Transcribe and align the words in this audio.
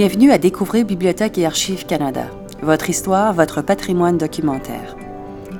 Bienvenue 0.00 0.32
à 0.32 0.38
Découvrir 0.38 0.86
Bibliothèque 0.86 1.36
et 1.36 1.44
Archives 1.44 1.84
Canada, 1.84 2.24
votre 2.62 2.88
histoire, 2.88 3.34
votre 3.34 3.60
patrimoine 3.60 4.16
documentaire. 4.16 4.96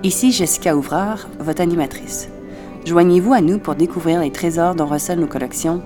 Ici 0.02 0.32
Jessica 0.32 0.74
Ouvrard, 0.74 1.28
votre 1.40 1.60
animatrice. 1.60 2.30
Joignez-vous 2.86 3.34
à 3.34 3.42
nous 3.42 3.58
pour 3.58 3.74
découvrir 3.74 4.20
les 4.20 4.32
trésors 4.32 4.74
dont 4.74 4.86
recèlent 4.86 5.20
nos 5.20 5.26
collections, 5.26 5.82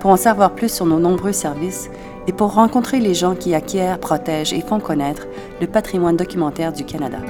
pour 0.00 0.10
en 0.10 0.18
savoir 0.18 0.54
plus 0.54 0.70
sur 0.70 0.84
nos 0.84 0.98
nombreux 0.98 1.32
services 1.32 1.88
et 2.26 2.34
pour 2.34 2.52
rencontrer 2.52 3.00
les 3.00 3.14
gens 3.14 3.34
qui 3.34 3.54
acquièrent, 3.54 3.98
protègent 3.98 4.52
et 4.52 4.60
font 4.60 4.80
connaître 4.80 5.26
le 5.62 5.66
patrimoine 5.66 6.18
documentaire 6.18 6.74
du 6.74 6.84
Canada. 6.84 7.20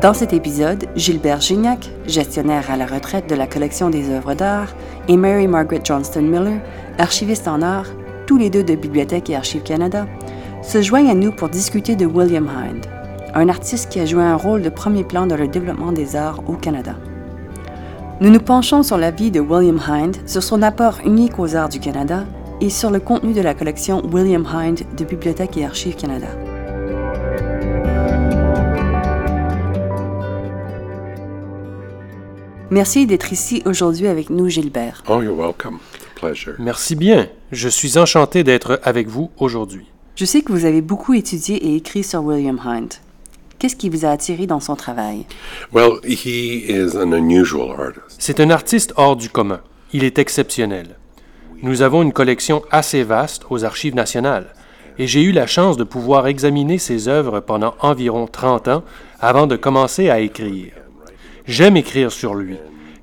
Dans 0.00 0.14
cet 0.14 0.32
épisode, 0.32 0.84
Gilbert 0.94 1.40
Gignac, 1.40 1.90
gestionnaire 2.06 2.70
à 2.70 2.76
la 2.76 2.86
retraite 2.86 3.28
de 3.28 3.34
la 3.34 3.48
collection 3.48 3.90
des 3.90 4.10
œuvres 4.10 4.34
d'art, 4.34 4.72
et 5.08 5.16
Mary 5.16 5.46
Margaret 5.46 5.80
Johnston 5.84 6.22
Miller, 6.22 6.60
archiviste 6.98 7.48
en 7.48 7.62
art, 7.62 7.86
tous 8.26 8.38
les 8.38 8.50
deux 8.50 8.64
de 8.64 8.74
Bibliothèque 8.74 9.30
et 9.30 9.36
Archives 9.36 9.62
Canada, 9.62 10.06
se 10.62 10.82
joignent 10.82 11.10
à 11.10 11.14
nous 11.14 11.32
pour 11.32 11.48
discuter 11.48 11.96
de 11.96 12.06
William 12.06 12.48
Hind, 12.48 12.86
un 13.34 13.48
artiste 13.48 13.90
qui 13.90 14.00
a 14.00 14.06
joué 14.06 14.22
un 14.22 14.36
rôle 14.36 14.62
de 14.62 14.68
premier 14.68 15.04
plan 15.04 15.26
dans 15.26 15.36
le 15.36 15.48
développement 15.48 15.92
des 15.92 16.16
arts 16.16 16.42
au 16.48 16.54
Canada. 16.54 16.96
Nous 18.20 18.30
nous 18.30 18.40
penchons 18.40 18.82
sur 18.82 18.96
la 18.96 19.10
vie 19.10 19.30
de 19.30 19.40
William 19.40 19.80
Hind, 19.86 20.16
sur 20.26 20.42
son 20.42 20.62
apport 20.62 20.98
unique 21.04 21.38
aux 21.38 21.54
arts 21.54 21.68
du 21.68 21.80
Canada 21.80 22.24
et 22.60 22.70
sur 22.70 22.90
le 22.90 22.98
contenu 22.98 23.34
de 23.34 23.42
la 23.42 23.54
collection 23.54 24.02
William 24.12 24.46
Hind 24.46 24.80
de 24.96 25.04
Bibliothèque 25.04 25.56
et 25.58 25.66
Archives 25.66 25.96
Canada. 25.96 26.28
Merci 32.70 33.06
d'être 33.06 33.32
ici 33.32 33.62
aujourd'hui 33.64 34.08
avec 34.08 34.28
nous, 34.28 34.48
Gilbert. 34.48 35.04
Oh, 35.08 35.22
you're 35.22 35.36
welcome. 35.36 35.78
Pleasure. 36.16 36.54
Merci 36.58 36.96
bien. 36.96 37.28
Je 37.52 37.68
suis 37.68 37.96
enchanté 37.96 38.42
d'être 38.42 38.80
avec 38.82 39.06
vous 39.06 39.30
aujourd'hui. 39.38 39.86
Je 40.16 40.24
sais 40.24 40.42
que 40.42 40.50
vous 40.50 40.64
avez 40.64 40.80
beaucoup 40.80 41.14
étudié 41.14 41.64
et 41.64 41.76
écrit 41.76 42.02
sur 42.02 42.24
William 42.24 42.60
Hind. 42.64 42.94
Qu'est-ce 43.60 43.76
qui 43.76 43.88
vous 43.88 44.04
a 44.04 44.08
attiré 44.08 44.48
dans 44.48 44.58
son 44.58 44.74
travail? 44.74 45.26
Well, 45.72 46.00
he 46.04 46.64
is 46.68 46.96
an 46.96 47.12
unusual 47.12 47.70
artist. 47.70 48.16
C'est 48.18 48.40
un 48.40 48.50
artiste 48.50 48.92
hors 48.96 49.14
du 49.14 49.30
commun. 49.30 49.60
Il 49.92 50.02
est 50.02 50.18
exceptionnel. 50.18 50.96
Nous 51.62 51.82
avons 51.82 52.02
une 52.02 52.12
collection 52.12 52.62
assez 52.72 53.04
vaste 53.04 53.44
aux 53.48 53.64
Archives 53.64 53.94
nationales 53.94 54.48
et 54.98 55.06
j'ai 55.06 55.22
eu 55.22 55.30
la 55.30 55.46
chance 55.46 55.76
de 55.76 55.84
pouvoir 55.84 56.26
examiner 56.26 56.78
ses 56.78 57.06
œuvres 57.06 57.38
pendant 57.38 57.74
environ 57.80 58.26
30 58.26 58.68
ans 58.68 58.82
avant 59.20 59.46
de 59.46 59.54
commencer 59.54 60.10
à 60.10 60.18
écrire. 60.18 60.72
J'aime 61.46 61.76
écrire 61.76 62.10
sur 62.10 62.34
lui, 62.34 62.56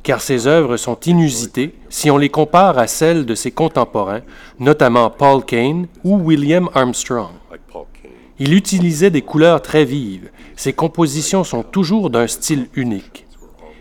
car 0.04 0.22
ses 0.22 0.48
œuvres 0.48 0.76
sont 0.76 1.00
inusitées 1.06 1.74
si 1.90 2.12
on 2.12 2.18
les 2.18 2.30
compare 2.30 2.78
à 2.78 2.88
celles 2.88 3.26
de 3.26 3.36
ses 3.36 3.52
contemporains, 3.52 4.22
notamment 4.60 5.10
Paul 5.10 5.46
Kane 5.46 5.88
ou 6.04 6.18
William 6.18 6.70
Armstrong. 6.74 7.32
Il 8.40 8.54
utilisait 8.54 9.12
des 9.12 9.22
couleurs 9.22 9.62
très 9.62 9.86
vives. 9.86 10.30
Ses 10.58 10.74
compositions 10.74 11.44
sont 11.44 11.64
toujours 11.64 12.10
d'un 12.10 12.28
style 12.28 12.68
unique. 12.74 13.26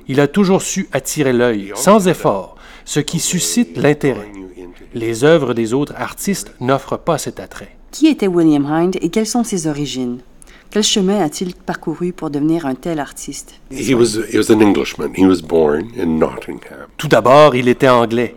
Il 0.06 0.20
a 0.20 0.28
toujours 0.28 0.62
su 0.62 0.88
attirer 0.92 1.32
l'œil, 1.32 1.72
sans 1.74 2.06
effort, 2.06 2.56
ce 2.84 3.00
qui 3.00 3.18
suscite 3.18 3.76
l'intérêt. 3.76 4.30
Les 4.94 5.24
œuvres 5.24 5.54
des 5.54 5.72
autres 5.72 5.94
artistes 5.96 6.54
n'offrent 6.60 6.98
pas 6.98 7.18
cet 7.18 7.40
attrait. 7.40 7.76
Qui 7.90 8.06
était 8.06 8.28
William 8.28 8.66
Hind 8.66 8.96
et 9.00 9.08
quelles 9.08 9.26
sont 9.26 9.44
ses 9.44 9.66
origines? 9.66 10.20
Quel 10.72 10.82
chemin 10.82 11.20
a-t-il 11.20 11.54
parcouru 11.54 12.14
pour 12.14 12.30
devenir 12.30 12.64
un 12.64 12.74
tel 12.74 12.98
artiste? 12.98 13.60
He 13.70 13.92
was 13.92 14.18
he 14.32 14.38
was 14.38 14.50
an 14.50 14.62
Englishman. 14.62 15.12
He 15.14 15.26
was 15.26 15.42
born 15.42 15.88
in 15.98 16.18
Nottingham. 16.18 16.86
Tout 16.96 17.08
d'abord, 17.08 17.54
il 17.54 17.68
était 17.68 17.90
anglais. 17.90 18.34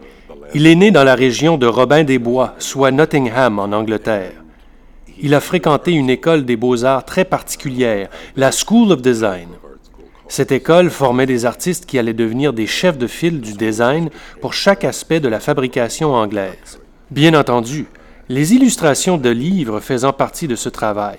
Il 0.54 0.68
est 0.68 0.76
né 0.76 0.92
dans 0.92 1.06
la 1.06 1.16
région 1.16 1.58
de 1.58 1.66
Robin-des-Bois, 1.66 2.56
soit 2.60 2.92
Nottingham 2.92 3.58
en 3.58 3.72
Angleterre. 3.72 4.34
Il 5.22 5.34
a 5.34 5.40
fréquenté 5.40 5.94
une 5.94 6.10
école 6.10 6.44
des 6.44 6.58
beaux-arts 6.58 7.06
très 7.06 7.24
particulière, 7.24 8.10
la 8.36 8.52
School 8.52 8.92
of 8.92 9.02
Design. 9.02 9.48
Cette 10.28 10.52
école 10.52 10.90
formait 10.90 11.28
des 11.28 11.46
artistes 11.46 11.86
qui 11.86 11.98
allaient 11.98 12.14
devenir 12.14 12.52
des 12.52 12.68
chefs 12.68 12.98
de 12.98 13.08
file 13.08 13.40
du 13.40 13.54
design 13.54 14.10
pour 14.42 14.54
chaque 14.54 14.84
aspect 14.84 15.22
de 15.22 15.30
la 15.30 15.40
fabrication 15.40 16.14
anglaise. 16.14 16.82
Bien 17.12 17.34
entendu, 17.34 17.86
les 18.28 18.54
illustrations 18.54 19.16
de 19.18 19.30
livres 19.30 19.80
faisant 19.80 20.12
partie 20.12 20.50
de 20.50 20.58
ce 20.58 20.68
travail. 20.68 21.18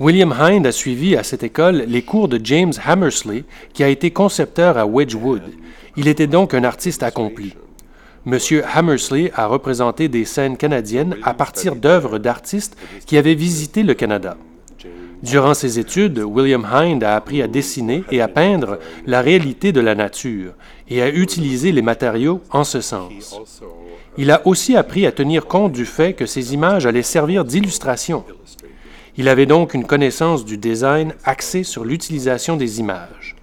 William 0.00 0.32
Hind 0.32 0.64
a 0.64 0.70
suivi 0.70 1.16
à 1.16 1.24
cette 1.24 1.42
école 1.42 1.84
les 1.88 2.02
cours 2.02 2.28
de 2.28 2.40
James 2.44 2.72
Hammersley, 2.86 3.42
qui 3.72 3.82
a 3.82 3.88
été 3.88 4.12
concepteur 4.12 4.78
à 4.78 4.86
Wedgwood. 4.86 5.42
Il 5.96 6.06
était 6.06 6.28
donc 6.28 6.54
un 6.54 6.62
artiste 6.62 7.02
accompli. 7.02 7.54
Monsieur 8.24 8.62
Hammersley 8.72 9.32
a 9.34 9.46
représenté 9.46 10.08
des 10.08 10.24
scènes 10.24 10.56
canadiennes 10.56 11.16
à 11.24 11.34
partir 11.34 11.74
d'œuvres 11.74 12.18
d'artistes 12.18 12.76
qui 13.06 13.16
avaient 13.18 13.34
visité 13.34 13.82
le 13.82 13.94
Canada. 13.94 14.36
Durant 15.24 15.54
ses 15.54 15.80
études, 15.80 16.20
William 16.20 16.64
Hind 16.64 17.02
a 17.02 17.16
appris 17.16 17.42
à 17.42 17.48
dessiner 17.48 18.04
et 18.12 18.20
à 18.20 18.28
peindre 18.28 18.78
la 19.04 19.20
réalité 19.20 19.72
de 19.72 19.80
la 19.80 19.96
nature 19.96 20.52
et 20.88 21.02
à 21.02 21.08
utiliser 21.08 21.72
les 21.72 21.82
matériaux 21.82 22.40
en 22.52 22.62
ce 22.62 22.80
sens. 22.80 23.40
Il 24.16 24.30
a 24.30 24.46
aussi 24.46 24.76
appris 24.76 25.06
à 25.06 25.12
tenir 25.12 25.46
compte 25.46 25.72
du 25.72 25.86
fait 25.86 26.12
que 26.12 26.26
ces 26.26 26.54
images 26.54 26.86
allaient 26.86 27.02
servir 27.02 27.44
d'illustration. 27.44 28.24
Il 29.18 29.28
avait 29.28 29.46
donc 29.46 29.74
une 29.74 29.84
connaissance 29.84 30.44
du 30.44 30.58
design 30.58 31.12
axée 31.24 31.64
sur 31.64 31.84
l'utilisation 31.84 32.56
des 32.56 32.78
images. 32.78 33.34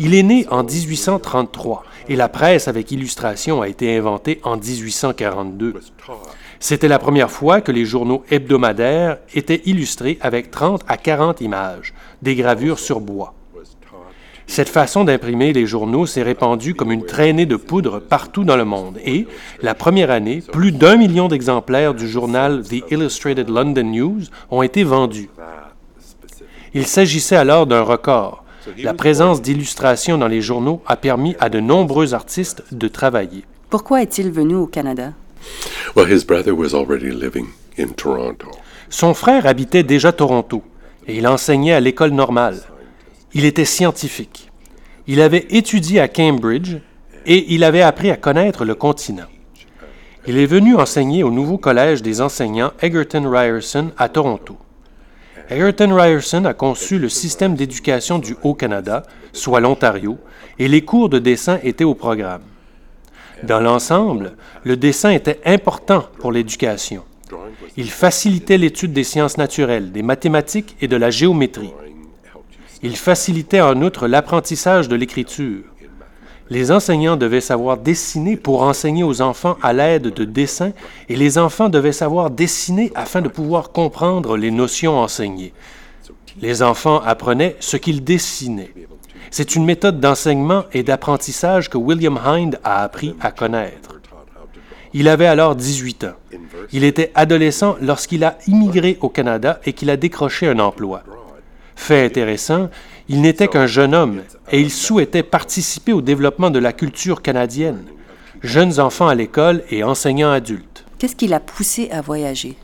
Il 0.00 0.12
est 0.12 0.24
né 0.24 0.44
en 0.50 0.64
1833 0.64 1.84
et 2.08 2.16
la 2.16 2.28
presse 2.28 2.66
avec 2.66 2.90
illustration 2.90 3.62
a 3.62 3.68
été 3.68 3.96
inventée 3.96 4.40
en 4.42 4.56
1842. 4.56 5.74
C'était 6.58 6.88
la 6.88 6.98
première 6.98 7.30
fois 7.30 7.60
que 7.60 7.70
les 7.70 7.84
journaux 7.84 8.24
hebdomadaires 8.28 9.18
étaient 9.34 9.62
illustrés 9.66 10.18
avec 10.20 10.50
30 10.50 10.82
à 10.88 10.96
40 10.96 11.40
images, 11.42 11.94
des 12.20 12.34
gravures 12.34 12.80
sur 12.80 13.00
bois. 13.00 13.34
Cette 14.46 14.68
façon 14.68 15.04
d'imprimer 15.04 15.52
les 15.52 15.66
journaux 15.66 16.06
s'est 16.06 16.22
répandue 16.22 16.74
comme 16.74 16.92
une 16.92 17.06
traînée 17.06 17.46
de 17.46 17.56
poudre 17.56 18.00
partout 18.00 18.44
dans 18.44 18.56
le 18.56 18.64
monde 18.64 18.98
et, 19.04 19.26
la 19.62 19.74
première 19.74 20.10
année, 20.10 20.42
plus 20.52 20.72
d'un 20.72 20.96
million 20.96 21.28
d'exemplaires 21.28 21.94
du 21.94 22.08
journal 22.08 22.62
The 22.62 22.90
Illustrated 22.90 23.48
London 23.48 23.84
News 23.84 24.22
ont 24.50 24.62
été 24.62 24.84
vendus. 24.84 25.30
Il 26.74 26.86
s'agissait 26.86 27.36
alors 27.36 27.66
d'un 27.66 27.82
record. 27.82 28.44
La 28.78 28.94
présence 28.94 29.42
d'illustrations 29.42 30.18
dans 30.18 30.28
les 30.28 30.40
journaux 30.40 30.82
a 30.86 30.96
permis 30.96 31.34
à 31.40 31.48
de 31.48 31.60
nombreux 31.60 32.14
artistes 32.14 32.62
de 32.72 32.88
travailler. 32.88 33.44
Pourquoi 33.70 34.02
est-il 34.02 34.30
venu 34.30 34.54
au 34.54 34.66
Canada? 34.66 35.12
Well, 35.96 36.10
his 36.10 36.24
brother 36.24 36.54
was 36.54 36.74
already 36.74 37.10
living 37.10 37.46
in 37.78 37.88
Toronto. 37.88 38.48
Son 38.88 39.14
frère 39.14 39.46
habitait 39.46 39.82
déjà 39.82 40.12
Toronto 40.12 40.62
et 41.06 41.16
il 41.16 41.26
enseignait 41.26 41.72
à 41.72 41.80
l'école 41.80 42.10
normale. 42.10 42.60
Il 43.34 43.44
était 43.46 43.64
scientifique. 43.64 44.50
Il 45.06 45.20
avait 45.20 45.46
étudié 45.50 46.00
à 46.00 46.08
Cambridge 46.08 46.76
et 47.24 47.54
il 47.54 47.64
avait 47.64 47.82
appris 47.82 48.10
à 48.10 48.16
connaître 48.16 48.64
le 48.64 48.74
continent. 48.74 49.26
Il 50.26 50.38
est 50.38 50.46
venu 50.46 50.76
enseigner 50.76 51.22
au 51.22 51.30
nouveau 51.30 51.58
collège 51.58 52.02
des 52.02 52.20
enseignants 52.20 52.72
Egerton 52.80 53.28
Ryerson 53.28 53.90
à 53.96 54.08
Toronto. 54.08 54.56
Egerton 55.50 55.94
Ryerson 55.94 56.44
a 56.44 56.54
conçu 56.54 56.98
le 56.98 57.08
système 57.08 57.56
d'éducation 57.56 58.18
du 58.18 58.36
Haut-Canada, 58.42 59.02
soit 59.32 59.60
l'Ontario, 59.60 60.18
et 60.58 60.68
les 60.68 60.82
cours 60.82 61.08
de 61.08 61.18
dessin 61.18 61.58
étaient 61.62 61.84
au 61.84 61.94
programme. 61.94 62.42
Dans 63.42 63.60
l'ensemble, 63.60 64.36
le 64.62 64.76
dessin 64.76 65.10
était 65.10 65.40
important 65.44 66.04
pour 66.20 66.30
l'éducation. 66.30 67.02
Il 67.76 67.90
facilitait 67.90 68.58
l'étude 68.58 68.92
des 68.92 69.04
sciences 69.04 69.38
naturelles, 69.38 69.90
des 69.90 70.02
mathématiques 70.02 70.76
et 70.80 70.86
de 70.86 70.96
la 70.96 71.10
géométrie. 71.10 71.72
Il 72.82 72.96
facilitait 72.96 73.60
en 73.60 73.80
outre 73.80 74.08
l'apprentissage 74.08 74.88
de 74.88 74.96
l'écriture. 74.96 75.62
Les 76.50 76.72
enseignants 76.72 77.16
devaient 77.16 77.40
savoir 77.40 77.78
dessiner 77.78 78.36
pour 78.36 78.62
enseigner 78.62 79.04
aux 79.04 79.22
enfants 79.22 79.56
à 79.62 79.72
l'aide 79.72 80.12
de 80.12 80.24
dessins 80.24 80.72
et 81.08 81.16
les 81.16 81.38
enfants 81.38 81.68
devaient 81.68 81.92
savoir 81.92 82.30
dessiner 82.30 82.90
afin 82.94 83.22
de 83.22 83.28
pouvoir 83.28 83.70
comprendre 83.70 84.36
les 84.36 84.50
notions 84.50 84.98
enseignées. 84.98 85.54
Les 86.40 86.62
enfants 86.62 87.00
apprenaient 87.00 87.56
ce 87.60 87.76
qu'ils 87.76 88.02
dessinaient. 88.02 88.74
C'est 89.30 89.54
une 89.54 89.64
méthode 89.64 90.00
d'enseignement 90.00 90.64
et 90.72 90.82
d'apprentissage 90.82 91.70
que 91.70 91.78
William 91.78 92.18
Hind 92.18 92.58
a 92.64 92.82
appris 92.82 93.14
à 93.20 93.30
connaître. 93.30 94.00
Il 94.92 95.08
avait 95.08 95.26
alors 95.26 95.54
18 95.56 96.04
ans. 96.04 96.16
Il 96.72 96.84
était 96.84 97.12
adolescent 97.14 97.76
lorsqu'il 97.80 98.24
a 98.24 98.36
immigré 98.46 98.98
au 99.00 99.08
Canada 99.08 99.60
et 99.64 99.72
qu'il 99.72 99.88
a 99.88 99.96
décroché 99.96 100.48
un 100.48 100.58
emploi. 100.58 101.02
Fait 101.76 102.04
intéressant, 102.04 102.70
il 103.08 103.20
n'était 103.20 103.48
qu'un 103.48 103.66
jeune 103.66 103.94
homme 103.94 104.22
et 104.50 104.60
il 104.60 104.70
souhaitait 104.70 105.22
participer 105.22 105.92
au 105.92 106.00
développement 106.00 106.50
de 106.50 106.58
la 106.58 106.72
culture 106.72 107.22
canadienne. 107.22 107.84
Jeunes 108.42 108.80
enfants 108.80 109.08
à 109.08 109.14
l'école 109.14 109.62
et 109.70 109.84
enseignants 109.84 110.32
adultes. 110.32 110.84
Qu'est-ce 110.98 111.16
qui 111.16 111.28
l'a 111.28 111.40
poussé 111.40 111.88
à 111.90 112.00
voyager? 112.00 112.56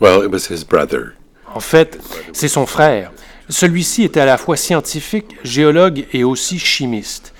Well, 0.00 0.24
it 0.24 0.32
was 0.32 0.50
his 0.50 0.64
brother. 0.64 1.12
En 1.54 1.60
fait, 1.60 1.98
c'est 2.32 2.48
son 2.48 2.66
frère. 2.66 3.12
Celui-ci 3.48 4.04
était 4.04 4.20
à 4.20 4.26
la 4.26 4.38
fois 4.38 4.56
scientifique, 4.56 5.36
géologue 5.42 6.06
et 6.12 6.22
aussi 6.22 6.58
chimiste. 6.58 7.34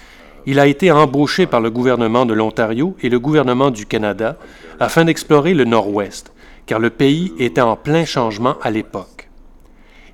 Il 0.46 0.58
a 0.58 0.66
été 0.66 0.90
embauché 0.90 1.46
par 1.46 1.60
le 1.60 1.70
gouvernement 1.70 2.26
de 2.26 2.34
l'Ontario 2.34 2.96
et 3.02 3.08
le 3.08 3.20
gouvernement 3.20 3.70
du 3.70 3.86
Canada 3.86 4.36
afin 4.80 5.04
d'explorer 5.04 5.54
le 5.54 5.64
Nord-Ouest, 5.64 6.32
car 6.66 6.78
le 6.78 6.90
pays 6.90 7.32
était 7.38 7.60
en 7.60 7.76
plein 7.76 8.04
changement 8.04 8.56
à 8.62 8.70
l'époque. 8.70 9.29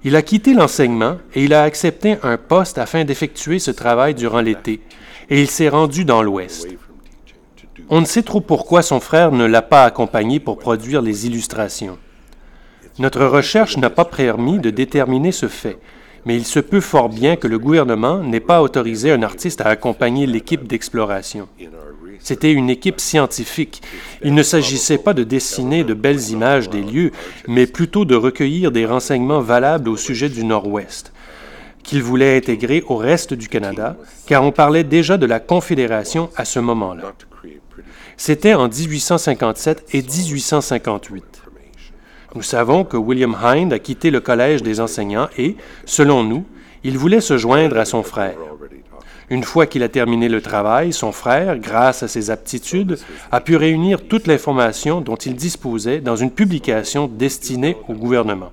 Il 0.06 0.14
a 0.14 0.23
quitté 0.23 0.55
l'enseignement 0.55 1.17
et 1.35 1.43
il 1.43 1.53
a 1.53 1.64
accepté 1.64 2.17
un 2.23 2.37
poste 2.37 2.79
afin 2.79 3.05
d'effectuer 3.05 3.58
ce 3.58 3.73
travail 3.73 4.14
durant 4.14 4.41
l'été, 4.41 4.79
et 5.29 5.41
il 5.41 5.50
s'est 5.50 5.69
rendu 5.69 6.05
dans 6.05 6.23
l'Ouest. 6.23 6.69
On 7.88 8.00
ne 8.00 8.06
sait 8.06 8.23
trop 8.23 8.41
pourquoi 8.41 8.82
son 8.82 9.00
frère 9.00 9.32
ne 9.32 9.44
l'a 9.44 9.62
pas 9.62 9.82
accompagné 9.82 10.38
pour 10.38 10.61
produire 10.61 11.03
les 11.03 11.26
illustrations. 11.26 11.99
Notre 13.00 13.25
recherche 13.25 13.79
n'a 13.79 13.91
pas 13.91 14.05
permis 14.05 14.61
de 14.61 14.70
déterminer 14.70 15.32
ce 15.32 15.49
fait, 15.49 15.76
mais 16.25 16.37
il 16.37 16.44
se 16.44 16.61
peut 16.61 16.81
fort 16.81 17.09
bien 17.09 17.35
que 17.35 17.49
le 17.49 17.59
gouvernement 17.59 18.19
n'ait 18.19 18.38
pas 18.38 18.62
autorisé 18.62 19.11
un 19.11 19.25
artiste 19.25 19.61
à 19.61 19.70
accompagner 19.70 20.29
l'équipe 20.29 20.69
d'exploration. 20.69 21.49
C'était 22.20 22.52
une 22.52 22.70
équipe 22.70 23.00
scientifique. 23.00 23.82
Il 24.22 24.34
ne 24.34 24.42
s'agissait 24.42 24.98
pas 24.98 25.14
de 25.14 25.24
dessiner 25.24 25.84
de 25.84 25.94
belles 25.94 26.30
images 26.30 26.70
des 26.70 26.82
lieux, 26.82 27.12
mais 27.48 27.66
plutôt 27.66 28.04
de 28.04 28.14
recueillir 28.14 28.72
des 28.72 28.86
renseignements 28.86 29.40
valables 29.40 29.88
au 29.88 29.96
sujet 29.96 30.28
du 30.28 30.44
Nord-Ouest, 30.44 31.12
qu'il 31.82 32.02
voulait 32.02 32.36
intégrer 32.36 32.82
au 32.88 32.96
reste 32.96 33.34
du 33.34 33.48
Canada, 33.48 33.96
car 34.26 34.42
on 34.42 34.52
parlait 34.52 34.84
déjà 34.84 35.16
de 35.16 35.26
la 35.26 35.40
Confédération 35.40 36.30
à 36.36 36.44
ce 36.44 36.58
moment-là. 36.58 37.12
C'était 38.16 38.54
en 38.54 38.68
1857 38.68 39.86
et 39.92 40.02
1858. 40.02 41.24
Nous 42.34 42.42
savons 42.42 42.84
que 42.84 42.96
William 42.96 43.36
Hind 43.42 43.72
a 43.72 43.78
quitté 43.78 44.10
le 44.10 44.20
Collège 44.20 44.62
des 44.62 44.80
enseignants 44.80 45.28
et, 45.38 45.56
selon 45.84 46.22
nous, 46.22 46.44
il 46.84 46.98
voulait 46.98 47.20
se 47.20 47.38
joindre 47.38 47.78
à 47.78 47.84
son 47.84 48.02
frère. 48.02 48.36
Une 49.28 49.43
fois 49.43 49.67
qu'il 49.67 49.82
a 49.82 49.88
terminé 49.88 50.28
le 50.28 50.40
travail, 50.40 50.93
son 50.93 51.11
frère, 51.11 51.58
grâce 51.58 52.05
à 52.05 52.08
ses 52.08 52.31
aptitudes, 52.31 52.99
a 53.32 53.40
pu 53.40 53.56
réunir 53.56 54.06
toute 54.06 54.28
l'information 54.28 55.00
dont 55.00 55.17
il 55.17 55.34
disposait 55.34 56.00
dans 56.00 56.14
une 56.14 56.31
publication 56.31 57.08
destinée 57.08 57.76
au 57.88 57.94
gouvernement. 57.94 58.52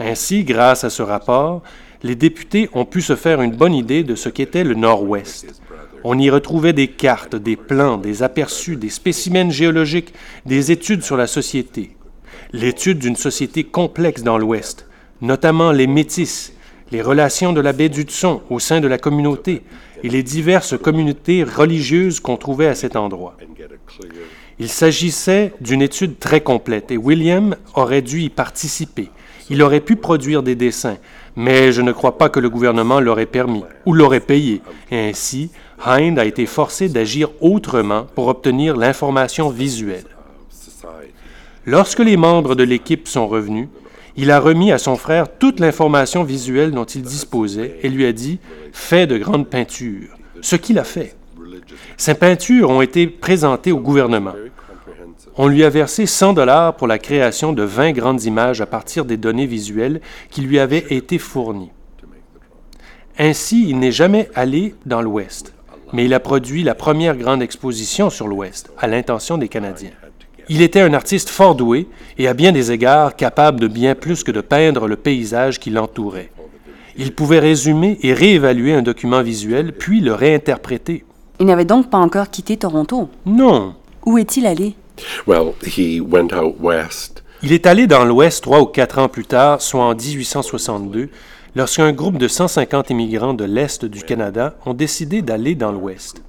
Ainsi, 0.00 0.42
grâce 0.42 0.82
à 0.82 0.90
ce 0.90 1.02
rapport, 1.02 1.62
les 2.02 2.16
députés 2.16 2.68
ont 2.72 2.84
pu 2.84 3.00
se 3.02 3.14
faire 3.14 3.40
une 3.40 3.54
bonne 3.54 3.74
idée 3.74 4.02
de 4.02 4.16
ce 4.16 4.28
qu'était 4.28 4.64
le 4.64 4.74
Nord-Ouest. 4.74 5.62
On 6.02 6.18
y 6.18 6.28
retrouvait 6.28 6.72
des 6.72 6.88
cartes, 6.88 7.36
des 7.36 7.56
plans, 7.56 7.96
des 7.96 8.22
aperçus, 8.22 8.76
des 8.76 8.90
spécimens 8.90 9.50
géologiques, 9.50 10.12
des 10.44 10.72
études 10.72 11.02
sur 11.02 11.16
la 11.16 11.28
société. 11.28 11.96
L'étude 12.52 12.98
d'une 12.98 13.16
société 13.16 13.64
complexe 13.64 14.22
dans 14.22 14.38
l'Ouest, 14.38 14.86
notamment 15.22 15.72
les 15.72 15.86
métis, 15.86 16.52
les 16.94 17.02
relations 17.02 17.52
de 17.52 17.60
la 17.60 17.72
baie 17.72 17.88
du 17.88 18.02
Tson 18.02 18.40
au 18.50 18.60
sein 18.60 18.80
de 18.80 18.86
la 18.86 18.98
communauté 18.98 19.62
et 20.04 20.08
les 20.08 20.22
diverses 20.22 20.78
communautés 20.78 21.42
religieuses 21.42 22.20
qu'on 22.20 22.36
trouvait 22.36 22.68
à 22.68 22.76
cet 22.76 22.94
endroit. 22.94 23.36
Il 24.60 24.68
s'agissait 24.68 25.52
d'une 25.60 25.82
étude 25.82 26.20
très 26.20 26.40
complète 26.40 26.92
et 26.92 26.96
William 26.96 27.56
aurait 27.74 28.00
dû 28.00 28.20
y 28.20 28.30
participer. 28.30 29.10
Il 29.50 29.60
aurait 29.60 29.80
pu 29.80 29.96
produire 29.96 30.44
des 30.44 30.54
dessins, 30.54 30.98
mais 31.34 31.72
je 31.72 31.82
ne 31.82 31.90
crois 31.90 32.16
pas 32.16 32.28
que 32.28 32.38
le 32.38 32.48
gouvernement 32.48 33.00
l'aurait 33.00 33.26
permis 33.26 33.64
ou 33.86 33.92
l'aurait 33.92 34.20
payé. 34.20 34.62
Ainsi, 34.92 35.50
Hind 35.84 36.16
a 36.20 36.24
été 36.24 36.46
forcé 36.46 36.88
d'agir 36.88 37.28
autrement 37.40 38.06
pour 38.14 38.28
obtenir 38.28 38.76
l'information 38.76 39.48
visuelle. 39.48 40.06
Lorsque 41.66 41.98
les 41.98 42.16
membres 42.16 42.54
de 42.54 42.62
l'équipe 42.62 43.08
sont 43.08 43.26
revenus, 43.26 43.66
il 44.16 44.30
a 44.30 44.38
remis 44.38 44.70
à 44.72 44.78
son 44.78 44.96
frère 44.96 45.26
toute 45.38 45.60
l'information 45.60 46.22
visuelle 46.22 46.70
dont 46.70 46.84
il 46.84 47.02
disposait 47.02 47.78
et 47.82 47.88
lui 47.88 48.06
a 48.06 48.12
dit 48.12 48.38
Fais 48.72 49.06
de 49.06 49.18
grandes 49.18 49.48
peintures. 49.48 50.16
Ce 50.40 50.56
qu'il 50.56 50.78
a 50.78 50.84
fait. 50.84 51.16
Ces 51.96 52.14
peintures 52.14 52.70
ont 52.70 52.82
été 52.82 53.06
présentées 53.06 53.72
au 53.72 53.78
gouvernement. 53.78 54.34
On 55.36 55.48
lui 55.48 55.64
a 55.64 55.70
versé 55.70 56.06
100 56.06 56.34
dollars 56.34 56.76
pour 56.76 56.86
la 56.86 56.98
création 56.98 57.52
de 57.52 57.64
20 57.64 57.92
grandes 57.92 58.22
images 58.22 58.60
à 58.60 58.66
partir 58.66 59.04
des 59.04 59.16
données 59.16 59.46
visuelles 59.46 60.00
qui 60.30 60.42
lui 60.42 60.60
avaient 60.60 60.86
été 60.90 61.18
fournies. 61.18 61.72
Ainsi, 63.18 63.68
il 63.68 63.78
n'est 63.78 63.92
jamais 63.92 64.28
allé 64.34 64.74
dans 64.86 65.02
l'Ouest, 65.02 65.54
mais 65.92 66.04
il 66.04 66.14
a 66.14 66.20
produit 66.20 66.62
la 66.62 66.74
première 66.74 67.16
grande 67.16 67.42
exposition 67.42 68.10
sur 68.10 68.28
l'Ouest, 68.28 68.72
à 68.78 68.86
l'intention 68.86 69.38
des 69.38 69.48
Canadiens. 69.48 69.90
Il 70.48 70.60
était 70.60 70.80
un 70.80 70.92
artiste 70.92 71.30
fort 71.30 71.54
doué 71.54 71.88
et 72.18 72.28
à 72.28 72.34
bien 72.34 72.52
des 72.52 72.70
égards 72.70 73.16
capable 73.16 73.60
de 73.60 73.68
bien 73.68 73.94
plus 73.94 74.22
que 74.22 74.30
de 74.30 74.40
peindre 74.40 74.86
le 74.86 74.96
paysage 74.96 75.58
qui 75.58 75.70
l'entourait. 75.70 76.30
Il 76.96 77.12
pouvait 77.12 77.38
résumer 77.38 77.98
et 78.02 78.12
réévaluer 78.12 78.74
un 78.74 78.82
document 78.82 79.22
visuel, 79.22 79.72
puis 79.72 80.00
le 80.00 80.12
réinterpréter. 80.12 81.04
Il 81.40 81.46
n'avait 81.46 81.64
donc 81.64 81.90
pas 81.90 81.98
encore 81.98 82.30
quitté 82.30 82.56
Toronto. 82.56 83.08
Non. 83.26 83.74
Où 84.06 84.18
est-il 84.18 84.46
allé? 84.46 84.74
Well, 85.26 85.54
he 85.66 86.00
went 86.00 86.32
out 86.32 86.56
west. 86.60 87.24
Il 87.42 87.52
est 87.52 87.66
allé 87.66 87.86
dans 87.86 88.04
l'Ouest 88.04 88.44
trois 88.44 88.60
ou 88.60 88.66
quatre 88.66 88.98
ans 88.98 89.08
plus 89.08 89.24
tard, 89.24 89.60
soit 89.60 89.84
en 89.84 89.94
1862, 89.94 91.08
lorsqu'un 91.56 91.92
groupe 91.92 92.18
de 92.18 92.28
150 92.28 92.90
immigrants 92.90 93.34
de 93.34 93.44
l'Est 93.44 93.84
du 93.84 94.02
Canada 94.02 94.54
ont 94.64 94.74
décidé 94.74 95.20
d'aller 95.20 95.54
dans 95.54 95.72
l'Ouest. 95.72 96.22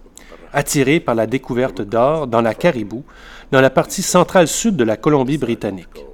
Attirés 0.52 1.00
par 1.00 1.16
la 1.16 1.28
découverte 1.28 1.82
d'or 1.82 2.28
dans 2.28 2.42
la 2.42 2.54
Caribou, 2.54 3.04
dans 3.52 3.62
la 3.62 3.70
partie 3.70 4.02
centrale 4.02 4.48
sud 4.48 4.76
de 4.76 4.84
la 4.84 4.98
Colombie-Britannique. 4.98 6.06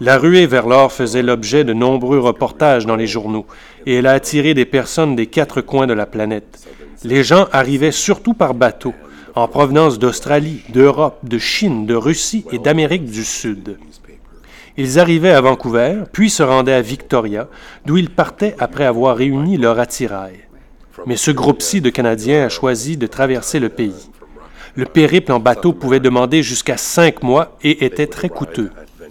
La 0.00 0.18
ruée 0.18 0.46
vers 0.46 0.66
l'or 0.66 0.92
faisait 0.92 1.22
l'objet 1.22 1.62
de 1.62 1.72
nombreux 1.72 2.18
reportages 2.18 2.84
dans 2.84 2.96
les 2.96 3.06
journaux, 3.06 3.46
et 3.86 3.96
elle 3.96 4.06
a 4.06 4.12
attiré 4.12 4.52
des 4.52 4.64
personnes 4.64 5.14
des 5.14 5.26
quatre 5.26 5.60
coins 5.60 5.86
de 5.86 5.92
la 5.92 6.06
planète. 6.06 6.66
Les 7.04 7.22
gens 7.22 7.46
arrivaient 7.52 7.92
surtout 7.92 8.34
par 8.34 8.54
bateau, 8.54 8.94
en 9.36 9.48
provenance 9.48 9.98
d'Australie, 9.98 10.62
d'Europe, 10.70 11.18
de 11.22 11.38
Chine, 11.38 11.86
de 11.86 11.94
Russie 11.94 12.44
et 12.52 12.58
d'Amérique 12.58 13.06
du 13.06 13.24
Sud. 13.24 13.78
Ils 14.76 14.98
arrivaient 14.98 15.30
à 15.30 15.40
Vancouver, 15.40 16.02
puis 16.12 16.30
se 16.30 16.42
rendaient 16.42 16.72
à 16.72 16.80
Victoria, 16.80 17.48
d'où 17.86 17.96
ils 17.96 18.10
partaient 18.10 18.56
après 18.58 18.84
avoir 18.84 19.16
réuni 19.16 19.56
leur 19.56 19.78
attirail. 19.78 20.40
Mais 21.06 21.16
ce 21.16 21.30
groupe-ci 21.30 21.80
de 21.80 21.90
Canadiens 21.90 22.46
a 22.46 22.48
choisi 22.48 22.96
de 22.96 23.06
traverser 23.06 23.60
le 23.60 23.68
pays. 23.68 24.10
Le 24.76 24.86
périple 24.86 25.30
en 25.32 25.38
bateau 25.38 25.72
pouvait 25.72 26.00
demander 26.00 26.42
jusqu'à 26.42 26.76
cinq 26.76 27.22
mois 27.22 27.56
et 27.62 27.84
était 27.84 28.08
très 28.08 28.28
coûteux. 28.28 28.70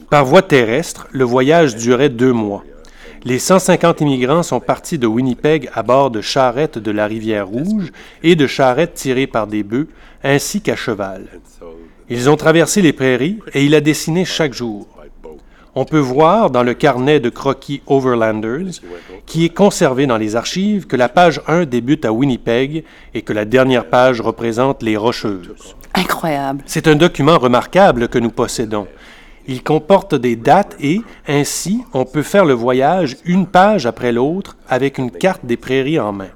Par 0.10 0.26
voie 0.26 0.42
terrestre, 0.42 1.08
le 1.12 1.24
voyage 1.24 1.76
durait 1.76 2.10
deux 2.10 2.34
mois. 2.34 2.64
Les 3.24 3.40
150 3.40 4.02
immigrants 4.02 4.44
sont 4.44 4.60
partis 4.60 4.98
de 4.98 5.08
Winnipeg 5.08 5.70
à 5.74 5.82
bord 5.82 6.12
de 6.12 6.20
charrettes 6.20 6.78
de 6.78 6.92
la 6.92 7.08
rivière 7.08 7.48
Rouge 7.48 7.94
et 8.22 8.36
de 8.36 8.46
charrettes 8.46 8.96
tirées 8.96 9.28
par 9.28 9.48
des 9.48 9.64
bœufs, 9.64 9.88
ainsi 10.24 10.60
qu'à 10.60 10.76
cheval. 10.76 11.28
Ils 12.10 12.30
ont 12.30 12.36
traversé 12.36 12.82
les 12.82 12.92
prairies 12.92 13.40
et 13.54 13.64
il 13.64 13.74
a 13.76 13.82
dessiné 13.82 14.26
chaque 14.26 14.54
jour. 14.54 14.88
On 15.76 15.86
peut 15.86 15.98
voir 15.98 16.52
dans 16.52 16.62
le 16.62 16.76
carnet 16.76 17.20
de 17.20 17.30
croquis 17.30 17.82
Overlanders, 17.88 18.80
qui 19.26 19.46
est 19.46 19.54
conservé 19.54 20.06
dans 20.06 20.18
les 20.18 20.36
archives, 20.36 20.86
que 20.86 20.96
la 20.96 21.10
page 21.10 21.42
1 21.48 21.66
débute 21.66 22.06
à 22.06 22.14
Winnipeg 22.14 22.84
et 23.16 23.22
que 23.24 23.34
la 23.34 23.46
dernière 23.46 23.90
page 23.90 24.22
représente 24.22 24.84
les 24.84 24.98
Rocheuses. 24.98 25.76
Incroyable. 25.96 26.62
C'est 26.68 26.88
un 26.88 26.96
document 26.96 27.40
remarquable 27.40 28.08
que 28.08 28.20
nous 28.20 28.30
possédons. 28.30 28.88
Il 29.48 29.64
comporte 29.64 30.14
des 30.14 30.36
dates 30.36 30.76
et, 30.80 31.02
ainsi, 31.28 31.84
on 31.94 32.06
peut 32.06 32.22
faire 32.22 32.46
le 32.46 32.54
voyage 32.54 33.18
une 33.26 33.48
page 33.48 33.88
après 33.88 34.12
l'autre 34.12 34.56
avec 34.70 35.00
une 35.00 35.10
carte 35.10 35.44
des 35.44 35.58
prairies 35.58 36.00
en 36.00 36.12
main. 36.12 36.30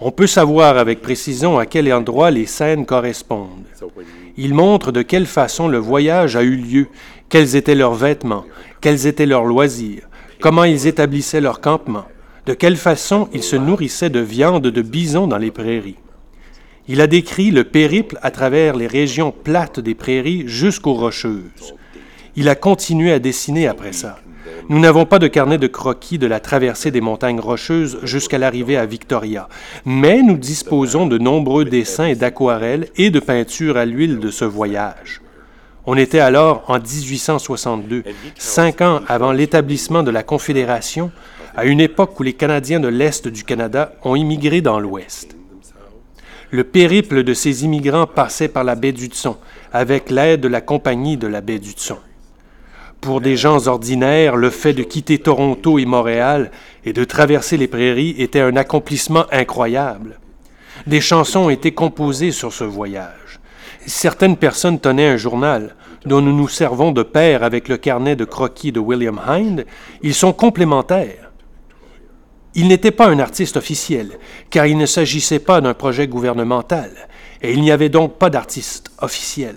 On 0.00 0.10
peut 0.10 0.26
savoir 0.26 0.78
avec 0.78 1.02
précision 1.02 1.58
à 1.58 1.66
quel 1.66 1.92
endroit 1.92 2.30
les 2.30 2.46
scènes 2.46 2.86
correspondent. 2.86 3.64
Il 4.36 4.54
montre 4.54 4.90
de 4.90 5.02
quelle 5.02 5.26
façon 5.26 5.68
le 5.68 5.78
voyage 5.78 6.36
a 6.36 6.42
eu 6.42 6.56
lieu, 6.56 6.86
quels 7.28 7.56
étaient 7.56 7.74
leurs 7.74 7.94
vêtements, 7.94 8.44
quels 8.80 9.06
étaient 9.06 9.26
leurs 9.26 9.44
loisirs, 9.44 10.08
comment 10.40 10.64
ils 10.64 10.86
établissaient 10.86 11.40
leur 11.40 11.60
campement, 11.60 12.06
de 12.46 12.54
quelle 12.54 12.76
façon 12.76 13.28
ils 13.32 13.42
se 13.42 13.56
nourrissaient 13.56 14.10
de 14.10 14.20
viande 14.20 14.66
de 14.66 14.82
bison 14.82 15.26
dans 15.26 15.38
les 15.38 15.50
prairies. 15.50 15.98
Il 16.86 17.00
a 17.00 17.06
décrit 17.06 17.50
le 17.50 17.64
périple 17.64 18.18
à 18.22 18.30
travers 18.30 18.76
les 18.76 18.86
régions 18.86 19.32
plates 19.32 19.80
des 19.80 19.94
prairies 19.94 20.44
jusqu'aux 20.46 20.94
rocheuses. 20.94 21.74
Il 22.36 22.48
a 22.48 22.56
continué 22.56 23.12
à 23.12 23.20
dessiner 23.20 23.68
après 23.68 23.92
ça. 23.92 24.18
Nous 24.68 24.78
n'avons 24.78 25.04
pas 25.04 25.18
de 25.18 25.26
carnet 25.26 25.58
de 25.58 25.66
croquis 25.66 26.18
de 26.18 26.26
la 26.26 26.40
traversée 26.40 26.90
des 26.90 27.00
montagnes 27.00 27.40
rocheuses 27.40 27.98
jusqu'à 28.02 28.38
l'arrivée 28.38 28.76
à 28.76 28.86
Victoria, 28.86 29.48
mais 29.84 30.22
nous 30.22 30.36
disposons 30.36 31.06
de 31.06 31.18
nombreux 31.18 31.64
dessins 31.64 32.06
et 32.06 32.14
d'aquarelles 32.14 32.88
et 32.96 33.10
de 33.10 33.20
peintures 33.20 33.76
à 33.76 33.84
l'huile 33.84 34.18
de 34.18 34.30
ce 34.30 34.44
voyage. 34.44 35.20
On 35.86 35.96
était 35.98 36.20
alors 36.20 36.64
en 36.68 36.78
1862, 36.78 38.04
cinq 38.38 38.80
ans 38.80 39.00
avant 39.06 39.32
l'établissement 39.32 40.02
de 40.02 40.10
la 40.10 40.22
Confédération, 40.22 41.12
à 41.54 41.66
une 41.66 41.80
époque 41.80 42.18
où 42.18 42.22
les 42.22 42.32
Canadiens 42.32 42.80
de 42.80 42.88
l'Est 42.88 43.28
du 43.28 43.44
Canada 43.44 43.92
ont 44.02 44.16
immigré 44.16 44.62
dans 44.62 44.80
l'Ouest. 44.80 45.36
Le 46.50 46.64
périple 46.64 47.22
de 47.22 47.34
ces 47.34 47.64
immigrants 47.64 48.06
passait 48.06 48.48
par 48.48 48.64
la 48.64 48.76
baie 48.76 48.92
du 48.92 49.06
Tson, 49.06 49.36
avec 49.72 50.08
l'aide 50.10 50.40
de 50.40 50.48
la 50.48 50.62
Compagnie 50.62 51.16
de 51.16 51.26
la 51.26 51.42
baie 51.42 51.58
du 51.58 51.72
Tson. 51.72 51.98
Pour 53.04 53.20
des 53.20 53.36
gens 53.36 53.66
ordinaires, 53.66 54.34
le 54.34 54.48
fait 54.48 54.72
de 54.72 54.82
quitter 54.82 55.18
Toronto 55.18 55.78
et 55.78 55.84
Montréal 55.84 56.50
et 56.86 56.94
de 56.94 57.04
traverser 57.04 57.58
les 57.58 57.68
prairies 57.68 58.14
était 58.16 58.40
un 58.40 58.56
accomplissement 58.56 59.26
incroyable. 59.30 60.18
Des 60.86 61.02
chansons 61.02 61.40
ont 61.40 61.50
été 61.50 61.72
composées 61.72 62.32
sur 62.32 62.50
ce 62.50 62.64
voyage. 62.64 63.40
Certaines 63.84 64.38
personnes 64.38 64.80
tenaient 64.80 65.08
un 65.08 65.18
journal, 65.18 65.76
dont 66.06 66.22
nous 66.22 66.34
nous 66.34 66.48
servons 66.48 66.92
de 66.92 67.02
pair 67.02 67.42
avec 67.42 67.68
le 67.68 67.76
carnet 67.76 68.16
de 68.16 68.24
croquis 68.24 68.72
de 68.72 68.80
William 68.80 69.20
Hind. 69.28 69.66
Ils 70.00 70.14
sont 70.14 70.32
complémentaires. 70.32 71.30
Il 72.54 72.68
n'était 72.68 72.90
pas 72.90 73.08
un 73.08 73.18
artiste 73.18 73.58
officiel, 73.58 74.18
car 74.48 74.64
il 74.64 74.78
ne 74.78 74.86
s'agissait 74.86 75.40
pas 75.40 75.60
d'un 75.60 75.74
projet 75.74 76.08
gouvernemental, 76.08 76.90
et 77.42 77.52
il 77.52 77.60
n'y 77.60 77.70
avait 77.70 77.90
donc 77.90 78.16
pas 78.16 78.30
d'artiste 78.30 78.90
officiel. 79.02 79.56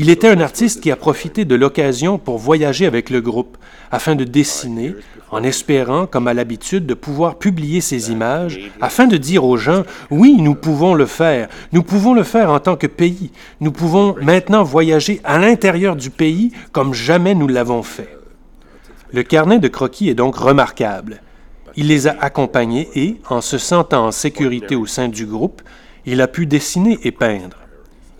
Il 0.00 0.10
était 0.10 0.28
un 0.28 0.40
artiste 0.40 0.80
qui 0.80 0.92
a 0.92 0.96
profité 0.96 1.44
de 1.44 1.56
l'occasion 1.56 2.18
pour 2.18 2.38
voyager 2.38 2.86
avec 2.86 3.10
le 3.10 3.20
groupe, 3.20 3.58
afin 3.90 4.14
de 4.14 4.22
dessiner, 4.22 4.94
en 5.32 5.42
espérant, 5.42 6.06
comme 6.06 6.28
à 6.28 6.34
l'habitude, 6.34 6.86
de 6.86 6.94
pouvoir 6.94 7.34
publier 7.34 7.80
ses 7.80 8.12
images, 8.12 8.60
afin 8.80 9.08
de 9.08 9.16
dire 9.16 9.44
aux 9.44 9.56
gens, 9.56 9.82
oui, 10.12 10.36
nous 10.38 10.54
pouvons 10.54 10.94
le 10.94 11.04
faire, 11.04 11.48
nous 11.72 11.82
pouvons 11.82 12.14
le 12.14 12.22
faire 12.22 12.52
en 12.52 12.60
tant 12.60 12.76
que 12.76 12.86
pays, 12.86 13.32
nous 13.60 13.72
pouvons 13.72 14.14
maintenant 14.22 14.62
voyager 14.62 15.20
à 15.24 15.36
l'intérieur 15.36 15.96
du 15.96 16.10
pays 16.10 16.52
comme 16.70 16.94
jamais 16.94 17.34
nous 17.34 17.48
l'avons 17.48 17.82
fait. 17.82 18.16
Le 19.12 19.24
carnet 19.24 19.58
de 19.58 19.66
croquis 19.66 20.10
est 20.10 20.14
donc 20.14 20.36
remarquable. 20.36 21.22
Il 21.74 21.88
les 21.88 22.06
a 22.06 22.16
accompagnés 22.20 22.88
et, 22.94 23.16
en 23.28 23.40
se 23.40 23.58
sentant 23.58 24.06
en 24.06 24.12
sécurité 24.12 24.76
au 24.76 24.86
sein 24.86 25.08
du 25.08 25.26
groupe, 25.26 25.60
il 26.06 26.20
a 26.20 26.28
pu 26.28 26.46
dessiner 26.46 27.00
et 27.02 27.10
peindre. 27.10 27.57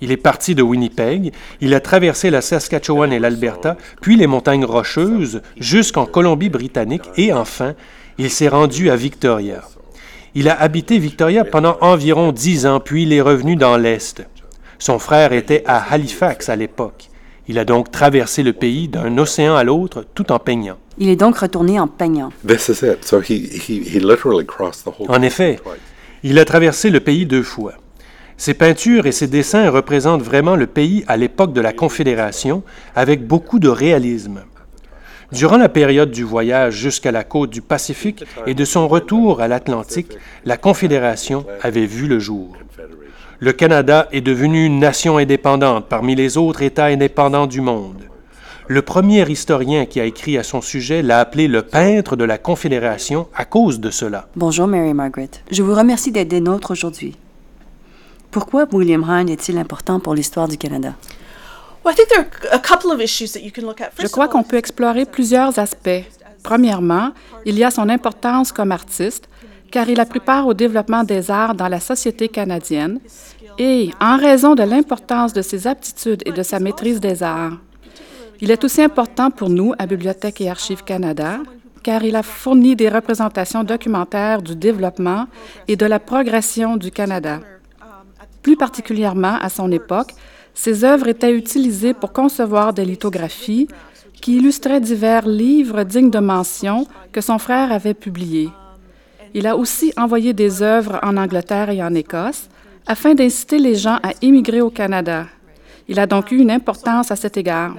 Il 0.00 0.12
est 0.12 0.16
parti 0.16 0.54
de 0.54 0.62
Winnipeg, 0.62 1.32
il 1.60 1.74
a 1.74 1.80
traversé 1.80 2.30
la 2.30 2.40
Saskatchewan 2.40 3.12
et 3.12 3.18
l'Alberta, 3.18 3.76
puis 4.00 4.16
les 4.16 4.26
montagnes 4.26 4.64
rocheuses, 4.64 5.42
jusqu'en 5.58 6.06
Colombie-Britannique 6.06 7.10
et 7.16 7.32
enfin, 7.32 7.74
il 8.18 8.30
s'est 8.30 8.48
rendu 8.48 8.90
à 8.90 8.96
Victoria. 8.96 9.62
Il 10.34 10.48
a 10.48 10.60
habité 10.60 10.98
Victoria 10.98 11.44
pendant 11.44 11.78
environ 11.80 12.32
dix 12.32 12.66
ans, 12.66 12.80
puis 12.80 13.02
il 13.04 13.12
est 13.12 13.20
revenu 13.20 13.56
dans 13.56 13.76
l'Est. 13.76 14.22
Son 14.78 14.98
frère 14.98 15.32
était 15.32 15.64
à 15.66 15.92
Halifax 15.92 16.48
à 16.48 16.56
l'époque. 16.56 17.08
Il 17.48 17.58
a 17.58 17.64
donc 17.64 17.90
traversé 17.90 18.42
le 18.42 18.52
pays 18.52 18.88
d'un 18.88 19.16
océan 19.18 19.56
à 19.56 19.64
l'autre 19.64 20.04
tout 20.14 20.30
en 20.30 20.38
peignant. 20.38 20.76
Il 20.98 21.08
est 21.08 21.16
donc 21.16 21.38
retourné 21.38 21.80
en 21.80 21.88
peignant. 21.88 22.30
En 25.08 25.22
effet, 25.22 25.58
il 26.22 26.38
a 26.38 26.44
traversé 26.44 26.90
le 26.90 27.00
pays 27.00 27.24
deux 27.24 27.42
fois. 27.42 27.72
Ses 28.38 28.54
peintures 28.54 29.06
et 29.06 29.12
ses 29.12 29.26
dessins 29.26 29.68
représentent 29.68 30.22
vraiment 30.22 30.54
le 30.54 30.68
pays 30.68 31.04
à 31.08 31.16
l'époque 31.16 31.52
de 31.52 31.60
la 31.60 31.72
Confédération 31.72 32.62
avec 32.94 33.26
beaucoup 33.26 33.58
de 33.58 33.68
réalisme. 33.68 34.44
Durant 35.32 35.58
la 35.58 35.68
période 35.68 36.12
du 36.12 36.22
voyage 36.22 36.76
jusqu'à 36.76 37.10
la 37.10 37.24
côte 37.24 37.50
du 37.50 37.62
Pacifique 37.62 38.24
et 38.46 38.54
de 38.54 38.64
son 38.64 38.86
retour 38.86 39.40
à 39.40 39.48
l'Atlantique, 39.48 40.16
la 40.44 40.56
Confédération 40.56 41.44
avait 41.62 41.84
vu 41.84 42.06
le 42.06 42.20
jour. 42.20 42.56
Le 43.40 43.52
Canada 43.52 44.08
est 44.12 44.20
devenu 44.20 44.64
une 44.64 44.78
nation 44.78 45.16
indépendante 45.16 45.86
parmi 45.88 46.14
les 46.14 46.38
autres 46.38 46.62
États 46.62 46.86
indépendants 46.86 47.48
du 47.48 47.60
monde. 47.60 48.04
Le 48.68 48.82
premier 48.82 49.28
historien 49.28 49.84
qui 49.84 49.98
a 49.98 50.04
écrit 50.04 50.38
à 50.38 50.44
son 50.44 50.60
sujet 50.60 51.02
l'a 51.02 51.18
appelé 51.18 51.48
le 51.48 51.62
peintre 51.62 52.14
de 52.14 52.24
la 52.24 52.38
Confédération 52.38 53.26
à 53.34 53.44
cause 53.44 53.80
de 53.80 53.90
cela. 53.90 54.28
Bonjour 54.36 54.68
Mary 54.68 54.94
Margaret. 54.94 55.30
Je 55.50 55.64
vous 55.64 55.74
remercie 55.74 56.12
d'être 56.12 56.28
des 56.28 56.40
nôtres 56.40 56.70
aujourd'hui. 56.70 57.16
Pourquoi 58.30 58.66
William 58.72 59.04
Hind 59.04 59.30
est-il 59.30 59.56
important 59.58 60.00
pour 60.00 60.14
l'histoire 60.14 60.48
du 60.48 60.58
Canada? 60.58 60.94
Je 63.98 64.06
crois 64.08 64.28
qu'on 64.28 64.42
peut 64.42 64.56
explorer 64.56 65.06
plusieurs 65.06 65.58
aspects. 65.58 66.04
Premièrement, 66.42 67.12
il 67.46 67.58
y 67.58 67.64
a 67.64 67.70
son 67.70 67.88
importance 67.88 68.52
comme 68.52 68.72
artiste, 68.72 69.28
car 69.70 69.88
il 69.88 69.98
a 70.00 70.04
pris 70.04 70.20
part 70.20 70.46
au 70.46 70.54
développement 70.54 71.04
des 71.04 71.30
arts 71.30 71.54
dans 71.54 71.68
la 71.68 71.80
société 71.80 72.28
canadienne 72.28 73.00
et 73.58 73.90
en 74.00 74.16
raison 74.16 74.54
de 74.54 74.62
l'importance 74.62 75.32
de 75.32 75.42
ses 75.42 75.66
aptitudes 75.66 76.22
et 76.26 76.32
de 76.32 76.42
sa 76.42 76.60
maîtrise 76.60 77.00
des 77.00 77.22
arts. 77.22 77.58
Il 78.40 78.50
est 78.50 78.62
aussi 78.62 78.82
important 78.82 79.30
pour 79.30 79.50
nous 79.50 79.74
à 79.78 79.86
Bibliothèque 79.86 80.40
et 80.40 80.50
Archives 80.50 80.84
Canada, 80.84 81.38
car 81.82 82.04
il 82.04 82.14
a 82.14 82.22
fourni 82.22 82.76
des 82.76 82.88
représentations 82.88 83.64
documentaires 83.64 84.42
du 84.42 84.54
développement 84.54 85.26
et 85.66 85.76
de 85.76 85.86
la 85.86 85.98
progression 85.98 86.76
du 86.76 86.90
Canada. 86.90 87.40
Plus 88.42 88.56
particulièrement 88.56 89.36
à 89.40 89.48
son 89.48 89.70
époque, 89.70 90.12
ses 90.54 90.84
œuvres 90.84 91.08
étaient 91.08 91.32
utilisées 91.32 91.94
pour 91.94 92.12
concevoir 92.12 92.72
des 92.72 92.84
lithographies 92.84 93.68
qui 94.20 94.36
illustraient 94.36 94.80
divers 94.80 95.26
livres 95.26 95.84
dignes 95.84 96.10
de 96.10 96.18
mention 96.18 96.86
que 97.12 97.20
son 97.20 97.38
frère 97.38 97.72
avait 97.72 97.94
publiés. 97.94 98.50
Il 99.34 99.46
a 99.46 99.56
aussi 99.56 99.92
envoyé 99.96 100.32
des 100.32 100.62
œuvres 100.62 100.98
en 101.02 101.16
Angleterre 101.16 101.70
et 101.70 101.82
en 101.82 101.94
Écosse 101.94 102.48
afin 102.86 103.14
d'inciter 103.14 103.58
les 103.58 103.74
gens 103.74 103.98
à 104.02 104.12
émigrer 104.22 104.60
au 104.60 104.70
Canada. 104.70 105.26
Il 105.86 106.00
a 106.00 106.06
donc 106.06 106.32
eu 106.32 106.38
une 106.38 106.50
importance 106.50 107.10
à 107.10 107.16
cet 107.16 107.36
égard. 107.36 107.76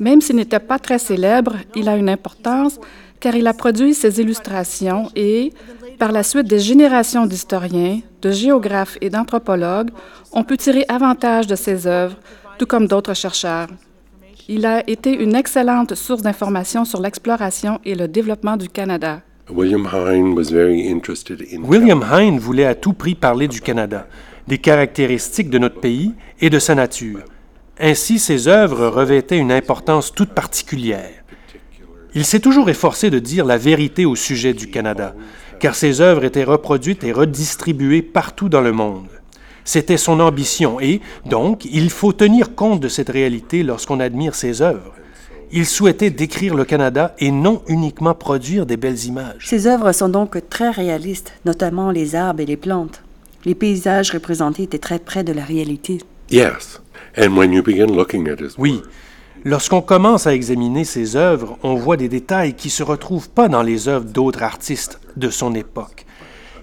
Même 0.00 0.20
s'il 0.20 0.36
n'était 0.36 0.60
pas 0.60 0.78
très 0.78 0.98
célèbre, 0.98 1.56
il 1.74 1.88
a 1.88 1.96
une 1.96 2.08
importance 2.08 2.78
car 3.20 3.34
il 3.34 3.46
a 3.46 3.54
produit 3.54 3.94
ses 3.94 4.20
illustrations 4.20 5.10
et, 5.14 5.52
par 5.98 6.12
la 6.12 6.22
suite, 6.22 6.46
des 6.46 6.60
générations 6.60 7.26
d'historiens, 7.26 8.00
de 8.22 8.30
géographes 8.30 8.96
et 9.00 9.10
d'anthropologues 9.10 9.90
ont 10.32 10.44
pu 10.44 10.56
tirer 10.56 10.84
avantage 10.88 11.46
de 11.46 11.56
ses 11.56 11.86
œuvres, 11.86 12.16
tout 12.58 12.66
comme 12.66 12.86
d'autres 12.86 13.14
chercheurs. 13.14 13.68
Il 14.48 14.64
a 14.64 14.88
été 14.88 15.12
une 15.12 15.34
excellente 15.34 15.94
source 15.94 16.22
d'informations 16.22 16.84
sur 16.84 17.00
l'exploration 17.00 17.80
et 17.84 17.94
le 17.94 18.08
développement 18.08 18.56
du 18.56 18.68
Canada. 18.68 19.20
William 19.50 19.86
William 21.64 22.02
Hind 22.02 22.38
voulait 22.38 22.64
à 22.64 22.74
tout 22.74 22.92
prix 22.92 23.14
parler 23.14 23.48
du 23.48 23.60
Canada, 23.60 24.06
des 24.46 24.58
caractéristiques 24.58 25.50
de 25.50 25.58
notre 25.58 25.80
pays 25.80 26.14
et 26.40 26.50
de 26.50 26.58
sa 26.58 26.74
nature. 26.74 27.24
Ainsi, 27.80 28.18
ses 28.18 28.48
œuvres 28.48 28.88
revêtaient 28.88 29.38
une 29.38 29.52
importance 29.52 30.12
toute 30.12 30.30
particulière. 30.30 31.10
Il 32.14 32.24
s'est 32.24 32.40
toujours 32.40 32.68
efforcé 32.70 33.10
de 33.10 33.18
dire 33.18 33.44
la 33.44 33.58
vérité 33.58 34.04
au 34.04 34.16
sujet 34.16 34.54
du 34.54 34.68
Canada, 34.68 35.14
car 35.58 35.74
ses 35.74 36.00
œuvres 36.00 36.24
étaient 36.24 36.44
reproduites 36.44 37.04
et 37.04 37.12
redistribuées 37.12 38.02
partout 38.02 38.48
dans 38.48 38.60
le 38.60 38.72
monde. 38.72 39.08
C'était 39.64 39.98
son 39.98 40.20
ambition 40.20 40.80
et, 40.80 41.00
donc, 41.26 41.66
il 41.66 41.90
faut 41.90 42.12
tenir 42.12 42.54
compte 42.54 42.80
de 42.80 42.88
cette 42.88 43.10
réalité 43.10 43.62
lorsqu'on 43.62 44.00
admire 44.00 44.34
ses 44.34 44.62
œuvres. 44.62 44.94
Il 45.50 45.66
souhaitait 45.66 46.10
décrire 46.10 46.54
le 46.54 46.64
Canada 46.64 47.14
et 47.18 47.30
non 47.30 47.62
uniquement 47.68 48.14
produire 48.14 48.66
des 48.66 48.76
belles 48.76 49.04
images. 49.04 49.46
Ses 49.46 49.66
œuvres 49.66 49.92
sont 49.92 50.08
donc 50.08 50.36
très 50.50 50.70
réalistes, 50.70 51.32
notamment 51.44 51.90
les 51.90 52.14
arbres 52.14 52.40
et 52.40 52.46
les 52.46 52.56
plantes. 52.56 53.02
Les 53.44 53.54
paysages 53.54 54.10
représentés 54.10 54.64
étaient 54.64 54.78
très 54.78 54.98
près 54.98 55.24
de 55.24 55.32
la 55.32 55.44
réalité. 55.44 55.98
Yes. 56.30 56.80
Oui. 58.58 58.82
Lorsqu'on 59.44 59.82
commence 59.82 60.26
à 60.26 60.34
examiner 60.34 60.84
ses 60.84 61.14
œuvres, 61.14 61.58
on 61.62 61.74
voit 61.74 61.96
des 61.96 62.08
détails 62.08 62.54
qui 62.54 62.68
ne 62.68 62.72
se 62.72 62.82
retrouvent 62.82 63.30
pas 63.30 63.48
dans 63.48 63.62
les 63.62 63.88
œuvres 63.88 64.04
d'autres 64.04 64.42
artistes 64.42 65.00
de 65.16 65.30
son 65.30 65.54
époque. 65.54 66.06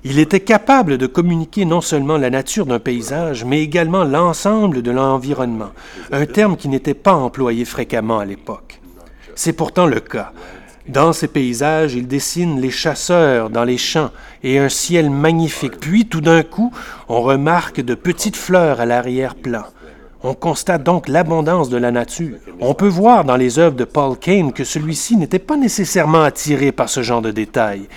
Il 0.03 0.19
était 0.19 0.41
capable 0.41 0.97
de 0.97 1.07
communiquer 1.07 1.65
non 1.65 1.81
seulement 1.81 2.17
la 2.17 2.29
nature 2.29 2.65
d'un 2.65 2.79
paysage, 2.79 3.43
mais 3.45 3.61
également 3.61 4.03
l'ensemble 4.03 4.81
de 4.81 4.91
l'environnement, 4.91 5.71
un 6.11 6.25
terme 6.25 6.57
qui 6.57 6.67
n'était 6.67 6.93
pas 6.93 7.15
employé 7.15 7.65
fréquemment 7.65 8.19
à 8.19 8.25
l'époque. 8.25 8.81
C'est 9.35 9.53
pourtant 9.53 9.87
le 9.87 9.99
cas. 9.99 10.31
Dans 10.87 11.13
ces 11.13 11.27
paysages, 11.27 11.95
il 11.95 12.07
dessine 12.07 12.61
les 12.61 12.69
chasseurs 12.69 13.49
dans 13.49 13.63
les 13.63 13.79
champs 13.79 14.11
et 14.43 14.59
un 14.59 14.69
ciel 14.69 15.09
magnifique. 15.09 15.79
Puis, 15.79 16.05
tout 16.05 16.21
d'un 16.21 16.43
coup, 16.43 16.71
on 17.09 17.21
remarque 17.21 17.81
de 17.81 17.95
petites 17.95 18.35
fleurs 18.35 18.79
à 18.79 18.85
l'arrière-plan. 18.85 19.63
On 20.27 20.33
constate 20.33 20.81
donc 20.81 21.07
l'abondance 21.07 21.69
de 21.69 21.77
la 21.77 21.91
nature. 21.91 22.37
On 22.59 22.73
peut 22.73 22.87
voir 22.87 23.25
dans 23.25 23.37
les 23.37 23.59
œuvres 23.59 23.75
de 23.75 23.83
Paul 23.83 24.17
Kane 24.17 24.53
que 24.53 24.63
celui-ci 24.63 25.17
n'était 25.17 25.37
pas 25.37 25.55
nécessairement 25.55 26.23
attiré 26.23 26.71
par 26.71 26.89
ce 26.89 27.03
genre 27.03 27.21
de 27.21 27.29
détails. 27.29 27.87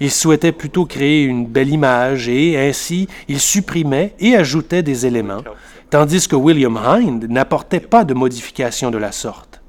Il 0.00 0.10
souhaitait 0.10 0.50
plutôt 0.50 0.84
créer 0.84 1.22
une 1.22 1.46
belle 1.46 1.68
image 1.68 2.28
et 2.28 2.58
ainsi 2.58 3.06
il 3.28 3.38
supprimait 3.38 4.14
et 4.18 4.34
ajoutait 4.34 4.82
des 4.82 5.06
éléments, 5.06 5.44
tandis 5.88 6.26
que 6.26 6.34
William 6.34 6.76
Hind 6.76 7.24
n'apportait 7.30 7.78
pas 7.78 8.02
de 8.02 8.14
modification 8.14 8.90
de 8.90 8.98
la 8.98 9.12
sorte. 9.12 9.62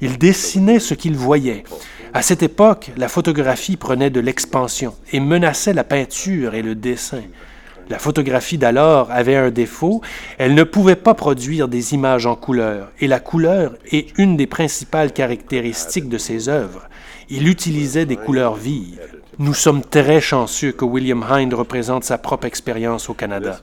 Il 0.00 0.18
dessinait 0.18 0.78
ce 0.78 0.94
qu'il 0.94 1.16
voyait. 1.16 1.64
À 2.14 2.22
cette 2.22 2.44
époque, 2.44 2.92
la 2.96 3.08
photographie 3.08 3.76
prenait 3.76 4.10
de 4.10 4.20
l'expansion 4.20 4.94
et 5.12 5.18
menaçait 5.18 5.72
la 5.72 5.82
peinture 5.82 6.54
et 6.54 6.62
le 6.62 6.76
dessin. 6.76 7.22
La 7.88 7.98
photographie 7.98 8.58
d'alors 8.58 9.10
avait 9.10 9.36
un 9.36 9.50
défaut, 9.50 10.00
elle 10.38 10.54
ne 10.54 10.64
pouvait 10.64 10.96
pas 10.96 11.14
produire 11.14 11.68
des 11.68 11.94
images 11.94 12.26
en 12.26 12.36
couleur, 12.36 12.90
et 13.00 13.06
la 13.06 13.20
couleur 13.20 13.72
est 13.90 14.16
une 14.18 14.36
des 14.36 14.46
principales 14.46 15.12
caractéristiques 15.12 16.08
de 16.08 16.18
ses 16.18 16.48
œuvres. 16.48 16.88
Il 17.28 17.48
utilisait 17.48 18.06
des 18.06 18.16
couleurs 18.16 18.54
vives. 18.54 19.00
Nous 19.38 19.54
sommes 19.54 19.82
très 19.82 20.20
chanceux 20.20 20.72
que 20.72 20.84
William 20.84 21.22
Hind 21.22 21.54
représente 21.54 22.04
sa 22.04 22.18
propre 22.18 22.46
expérience 22.46 23.08
au 23.08 23.14
Canada. 23.14 23.58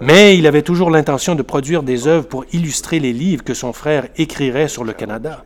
Mais 0.00 0.38
il 0.38 0.46
avait 0.46 0.62
toujours 0.62 0.90
l'intention 0.90 1.34
de 1.34 1.42
produire 1.42 1.82
des 1.82 2.06
œuvres 2.06 2.26
pour 2.26 2.44
illustrer 2.52 3.00
les 3.00 3.12
livres 3.12 3.44
que 3.44 3.54
son 3.54 3.72
frère 3.72 4.08
écrirait 4.16 4.68
sur 4.68 4.84
le 4.84 4.92
Canada. 4.92 5.44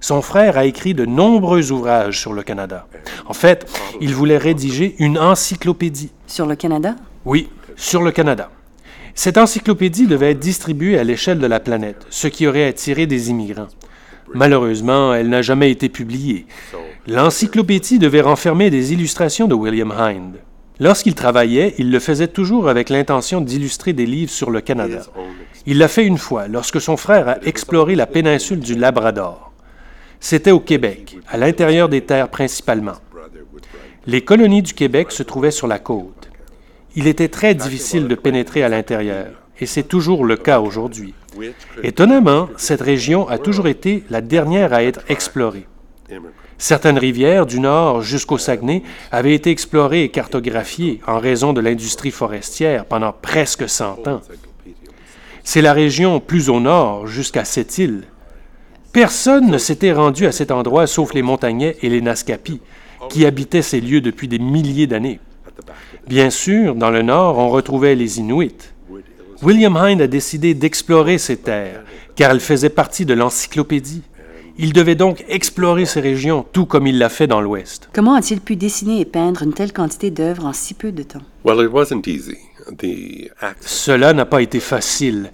Son 0.00 0.22
frère 0.22 0.56
a 0.56 0.64
écrit 0.64 0.94
de 0.94 1.04
nombreux 1.04 1.72
ouvrages 1.72 2.20
sur 2.20 2.32
le 2.32 2.42
Canada. 2.42 2.86
En 3.26 3.34
fait, 3.34 3.66
il 4.00 4.14
voulait 4.14 4.38
rédiger 4.38 4.94
une 4.98 5.18
encyclopédie. 5.18 6.10
Sur 6.26 6.46
le 6.46 6.56
Canada? 6.56 6.96
Oui, 7.26 7.50
sur 7.76 8.02
le 8.02 8.12
Canada. 8.12 8.50
Cette 9.14 9.36
encyclopédie 9.36 10.06
devait 10.06 10.30
être 10.30 10.38
distribuée 10.38 10.98
à 10.98 11.04
l'échelle 11.04 11.38
de 11.38 11.46
la 11.46 11.60
planète, 11.60 12.06
ce 12.08 12.28
qui 12.28 12.46
aurait 12.46 12.66
attiré 12.66 13.06
des 13.06 13.28
immigrants. 13.28 13.68
Malheureusement, 14.32 15.12
elle 15.12 15.28
n'a 15.28 15.42
jamais 15.42 15.70
été 15.70 15.88
publiée. 15.88 16.46
L'encyclopédie 17.06 17.98
devait 17.98 18.20
renfermer 18.20 18.70
des 18.70 18.92
illustrations 18.92 19.48
de 19.48 19.54
William 19.54 19.90
Hind. 19.90 20.36
Lorsqu'il 20.78 21.14
travaillait, 21.14 21.74
il 21.76 21.90
le 21.90 21.98
faisait 21.98 22.28
toujours 22.28 22.70
avec 22.70 22.88
l'intention 22.88 23.42
d'illustrer 23.42 23.92
des 23.92 24.06
livres 24.06 24.30
sur 24.30 24.50
le 24.50 24.62
Canada. 24.62 25.02
Il 25.66 25.76
l'a 25.76 25.88
fait 25.88 26.06
une 26.06 26.16
fois, 26.16 26.48
lorsque 26.48 26.80
son 26.80 26.96
frère 26.96 27.28
a 27.28 27.42
exploré 27.42 27.96
la 27.96 28.06
péninsule 28.06 28.60
du 28.60 28.74
Labrador. 28.74 29.52
C'était 30.20 30.52
au 30.52 30.60
Québec, 30.60 31.18
à 31.28 31.36
l'intérieur 31.36 31.90
des 31.90 32.00
terres 32.00 32.30
principalement. 32.30 32.96
Les 34.06 34.22
colonies 34.22 34.62
du 34.62 34.72
Québec 34.72 35.12
se 35.12 35.22
trouvaient 35.22 35.50
sur 35.50 35.66
la 35.66 35.78
côte. 35.78 36.19
Il 36.96 37.06
était 37.06 37.28
très 37.28 37.54
difficile 37.54 38.08
de 38.08 38.14
pénétrer 38.14 38.62
à 38.62 38.68
l'intérieur, 38.68 39.28
et 39.60 39.66
c'est 39.66 39.84
toujours 39.84 40.24
le 40.24 40.36
cas 40.36 40.60
aujourd'hui. 40.60 41.14
Étonnamment, 41.82 42.48
cette 42.56 42.80
région 42.80 43.28
a 43.28 43.38
toujours 43.38 43.68
été 43.68 44.02
la 44.10 44.20
dernière 44.20 44.72
à 44.72 44.82
être 44.82 45.00
explorée. 45.08 45.66
Certaines 46.58 46.98
rivières, 46.98 47.46
du 47.46 47.60
nord 47.60 48.02
jusqu'au 48.02 48.36
Saguenay, 48.36 48.82
avaient 49.12 49.34
été 49.34 49.50
explorées 49.50 50.04
et 50.04 50.08
cartographiées 50.10 51.00
en 51.06 51.18
raison 51.18 51.52
de 51.52 51.60
l'industrie 51.60 52.10
forestière 52.10 52.84
pendant 52.84 53.12
presque 53.12 53.68
100 53.68 54.08
ans. 54.08 54.20
C'est 55.42 55.62
la 55.62 55.72
région 55.72 56.20
plus 56.20 56.50
au 56.50 56.60
nord, 56.60 57.06
jusqu'à 57.06 57.44
cette 57.44 57.78
île. 57.78 58.04
Personne 58.92 59.50
ne 59.50 59.58
s'était 59.58 59.92
rendu 59.92 60.26
à 60.26 60.32
cet 60.32 60.50
endroit 60.50 60.86
sauf 60.86 61.14
les 61.14 61.22
montagnais 61.22 61.76
et 61.80 61.88
les 61.88 62.00
Naskapis, 62.00 62.60
qui 63.08 63.24
habitaient 63.24 63.62
ces 63.62 63.80
lieux 63.80 64.00
depuis 64.00 64.28
des 64.28 64.38
milliers 64.38 64.86
d'années. 64.86 65.20
Bien 66.08 66.30
sûr, 66.30 66.74
dans 66.74 66.90
le 66.90 67.02
nord, 67.02 67.38
on 67.38 67.48
retrouvait 67.48 67.94
les 67.94 68.18
Inuits. 68.18 68.72
William 69.42 69.76
Hind 69.76 70.02
a 70.02 70.06
décidé 70.06 70.54
d'explorer 70.54 71.18
ces 71.18 71.36
terres, 71.36 71.82
car 72.14 72.30
elles 72.30 72.40
faisaient 72.40 72.68
partie 72.68 73.06
de 73.06 73.14
l'encyclopédie. 73.14 74.02
Il 74.58 74.74
devait 74.74 74.94
donc 74.94 75.24
explorer 75.28 75.86
ces 75.86 76.00
régions, 76.00 76.44
tout 76.52 76.66
comme 76.66 76.86
il 76.86 76.98
l'a 76.98 77.08
fait 77.08 77.26
dans 77.26 77.40
l'Ouest. 77.40 77.88
Comment 77.94 78.14
a-t-il 78.14 78.40
pu 78.40 78.56
dessiner 78.56 79.00
et 79.00 79.06
peindre 79.06 79.42
une 79.42 79.54
telle 79.54 79.72
quantité 79.72 80.10
d'œuvres 80.10 80.44
en 80.44 80.52
si 80.52 80.74
peu 80.74 80.92
de 80.92 81.02
temps? 81.02 81.22
Well, 81.44 81.64
it 81.64 81.72
wasn't 81.72 82.06
easy. 82.06 82.36
The 82.76 83.30
Cela 83.60 84.12
n'a 84.12 84.26
pas 84.26 84.42
été 84.42 84.60
facile. 84.60 85.30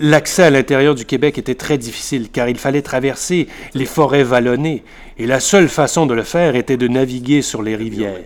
L'accès 0.00 0.42
à 0.42 0.50
l'intérieur 0.50 0.96
du 0.96 1.04
Québec 1.04 1.38
était 1.38 1.54
très 1.54 1.78
difficile 1.78 2.30
car 2.30 2.48
il 2.48 2.58
fallait 2.58 2.82
traverser 2.82 3.46
les 3.74 3.86
forêts 3.86 4.24
vallonnées 4.24 4.82
et 5.18 5.26
la 5.26 5.38
seule 5.38 5.68
façon 5.68 6.06
de 6.06 6.14
le 6.14 6.24
faire 6.24 6.56
était 6.56 6.76
de 6.76 6.88
naviguer 6.88 7.42
sur 7.42 7.62
les 7.62 7.76
rivières. 7.76 8.20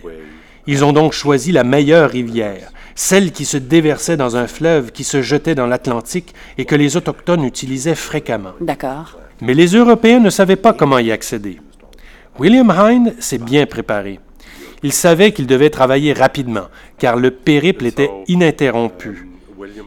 Ils 0.71 0.85
ont 0.85 0.93
donc 0.93 1.13
choisi 1.13 1.51
la 1.51 1.63
meilleure 1.63 2.11
rivière, 2.11 2.71
celle 2.93 3.31
qui 3.31 3.45
se 3.45 3.57
déversait 3.57 4.17
dans 4.17 4.37
un 4.37 4.45
fleuve 4.45 4.91
qui 4.91 5.03
se 5.03 5.23
jetait 5.23 5.55
dans 5.55 5.65
l'Atlantique 5.65 6.35
et 6.59 6.65
que 6.65 6.75
les 6.75 6.95
Autochtones 6.95 7.43
utilisaient 7.43 7.95
fréquemment. 7.95 8.51
D'accord. 8.61 9.17
Mais 9.41 9.55
les 9.55 9.69
Européens 9.69 10.19
ne 10.19 10.29
savaient 10.29 10.55
pas 10.57 10.73
comment 10.73 10.99
y 10.99 11.11
accéder. 11.11 11.59
William 12.37 12.69
Hind 12.69 13.15
s'est 13.17 13.39
bien 13.39 13.65
préparé. 13.65 14.19
Il 14.83 14.93
savait 14.93 15.31
qu'il 15.31 15.47
devait 15.47 15.71
travailler 15.71 16.13
rapidement, 16.13 16.67
car 16.99 17.15
le 17.15 17.31
périple 17.31 17.87
était 17.87 18.11
ininterrompu. 18.27 19.27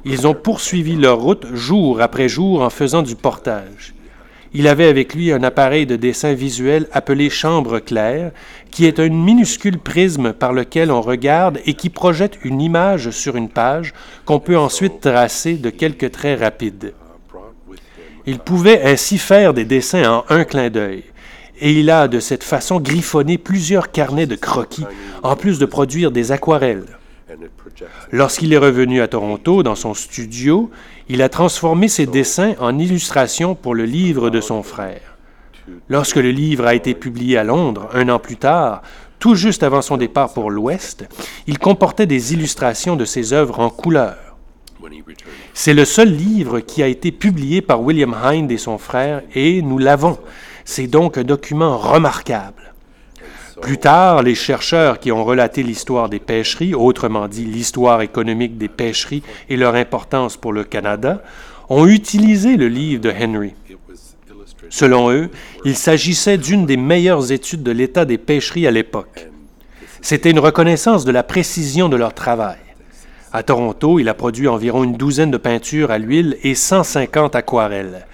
Ils 0.05 0.27
ont 0.27 0.35
poursuivi 0.35 0.97
leur 0.97 1.21
route 1.21 1.47
jour 1.55 2.01
après 2.01 2.29
jour 2.29 2.61
en 2.61 2.71
faisant 2.71 3.03
du 3.03 3.15
portage. 3.15 3.95
Il 4.55 4.69
avait 4.69 4.89
avec 4.89 5.15
lui 5.15 5.33
un 5.33 5.43
appareil 5.43 5.87
de 5.87 5.97
dessin 5.97 6.35
visuel 6.35 6.87
appelé 6.93 7.31
chambre 7.31 7.79
claire, 7.79 8.33
qui 8.71 8.85
est 8.85 9.01
un 9.01 9.09
minuscule 9.09 9.79
prisme 9.79 10.35
par 10.35 10.53
lequel 10.53 10.91
on 10.91 11.01
regarde 11.01 11.59
et 11.65 11.73
qui 11.75 11.89
projette 11.89 12.39
une 12.45 12.61
image 12.61 13.11
sur 13.11 13.37
une 13.37 13.49
page 13.49 13.95
qu'on 14.27 14.41
peut 14.41 14.59
ensuite 14.59 15.01
tracer 15.01 15.55
de 15.55 15.71
quelques 15.71 16.11
traits 16.13 16.41
rapides. 16.41 16.93
Il 18.27 18.39
pouvait 18.39 18.83
ainsi 18.83 19.19
faire 19.19 19.55
des 19.55 19.65
dessins 19.65 20.09
en 20.11 20.25
un 20.29 20.45
clin 20.45 20.69
d'œil. 20.69 21.05
Et 21.61 21.73
il 21.73 21.91
a 21.91 22.09
de 22.09 22.21
cette 22.21 22.45
façon 22.45 22.81
griffonné 22.81 23.39
plusieurs 23.39 23.91
carnets 23.91 24.27
de 24.27 24.37
croquis, 24.37 24.85
en 25.23 25.37
plus 25.37 25.59
de 25.59 25.67
produire 25.67 26.11
des 26.11 26.31
aquarelles. 26.33 26.85
Lorsqu'il 28.11 28.53
est 28.53 28.59
revenu 28.59 29.01
à 29.01 29.09
Toronto, 29.09 29.63
dans 29.63 29.75
son 29.75 29.95
studio, 29.95 30.71
il 31.09 31.23
a 31.23 31.29
transformé 31.29 31.89
ses 31.89 32.07
dessins 32.07 32.55
en 32.61 32.79
illustrations 32.79 33.55
pour 33.55 33.75
le 33.75 33.85
livre 33.85 34.31
de 34.31 34.41
son 34.41 34.63
frère. 34.63 35.17
Lorsque 35.89 36.17
le 36.17 36.31
livre 36.31 36.67
a 36.67 36.75
été 36.75 36.95
publié 36.95 37.39
à 37.39 37.45
Londres, 37.45 37.89
un 37.93 38.09
an 38.09 38.19
plus 38.19 38.37
tard, 38.37 38.83
tout 39.19 39.35
juste 39.35 39.63
avant 39.63 39.83
son 39.83 39.97
départ 39.97 40.33
pour 40.33 40.51
l'Ouest, 40.51 41.07
il 41.47 41.59
comportait 41.59 42.07
des 42.07 42.33
illustrations 42.33 42.97
de 42.97 43.05
ses 43.05 43.33
œuvres 43.33 43.61
en 43.61 43.71
couleur. 43.71 44.17
C'est 45.55 45.75
le 45.75 45.85
seul 45.85 46.09
livre 46.09 46.61
qui 46.61 46.83
a 46.83 46.89
été 46.89 47.13
publié 47.13 47.63
par 47.63 47.81
William 47.83 48.15
Hind 48.15 48.51
et 48.51 48.59
son 48.59 48.79
frère, 48.79 49.23
et 49.35 49.63
nous 49.63 49.79
l'avons. 49.79 50.19
C'est 50.65 50.89
donc 50.89 51.19
un 51.19 51.25
document 51.25 51.79
remarquable. 51.79 52.72
Plus 53.63 53.79
tard, 53.79 54.25
les 54.25 54.35
chercheurs 54.35 54.99
qui 54.99 55.13
ont 55.13 55.25
relaté 55.25 55.63
l'histoire 55.63 56.09
des 56.09 56.19
pêcheries, 56.19 56.75
autrement 56.75 57.29
dit 57.29 57.45
l'histoire 57.45 58.03
économique 58.03 58.59
des 58.59 58.67
pêcheries 58.67 59.23
et 59.49 59.57
leur 59.57 59.77
importance 59.77 60.37
pour 60.37 60.53
le 60.53 60.65
Canada, 60.65 61.23
ont 61.69 61.87
utilisé 61.87 62.57
le 62.57 62.67
livre 62.67 63.01
de 63.01 63.13
Henry. 63.13 63.55
Selon 64.69 65.13
eux, 65.13 65.31
il 65.65 65.77
s'agissait 65.77 66.39
d'une 66.39 66.67
des 66.67 66.77
meilleures 66.77 67.31
études 67.31 67.63
de 67.63 67.71
l'état 67.71 68.05
des 68.05 68.19
pêcheries 68.19 68.67
à 68.67 68.73
l'époque. 68.73 69.29
C'était 70.01 70.33
une 70.33 70.41
reconnaissance 70.41 71.05
de 71.05 71.13
la 71.13 71.23
précision 71.23 71.89
de 71.89 71.97
leur 71.97 72.15
travail. 72.15 72.59
À 73.33 73.45
Toronto, 73.45 74.01
il 74.01 74.09
a 74.09 74.15
produit 74.15 74.49
environ 74.49 74.83
une 74.83 74.97
douzaine 74.97 75.31
de 75.31 75.37
peintures 75.37 75.93
à 75.93 75.99
l'huile 75.99 76.37
et 76.43 76.57
150 76.57 77.37
aquarelles. 77.37 78.07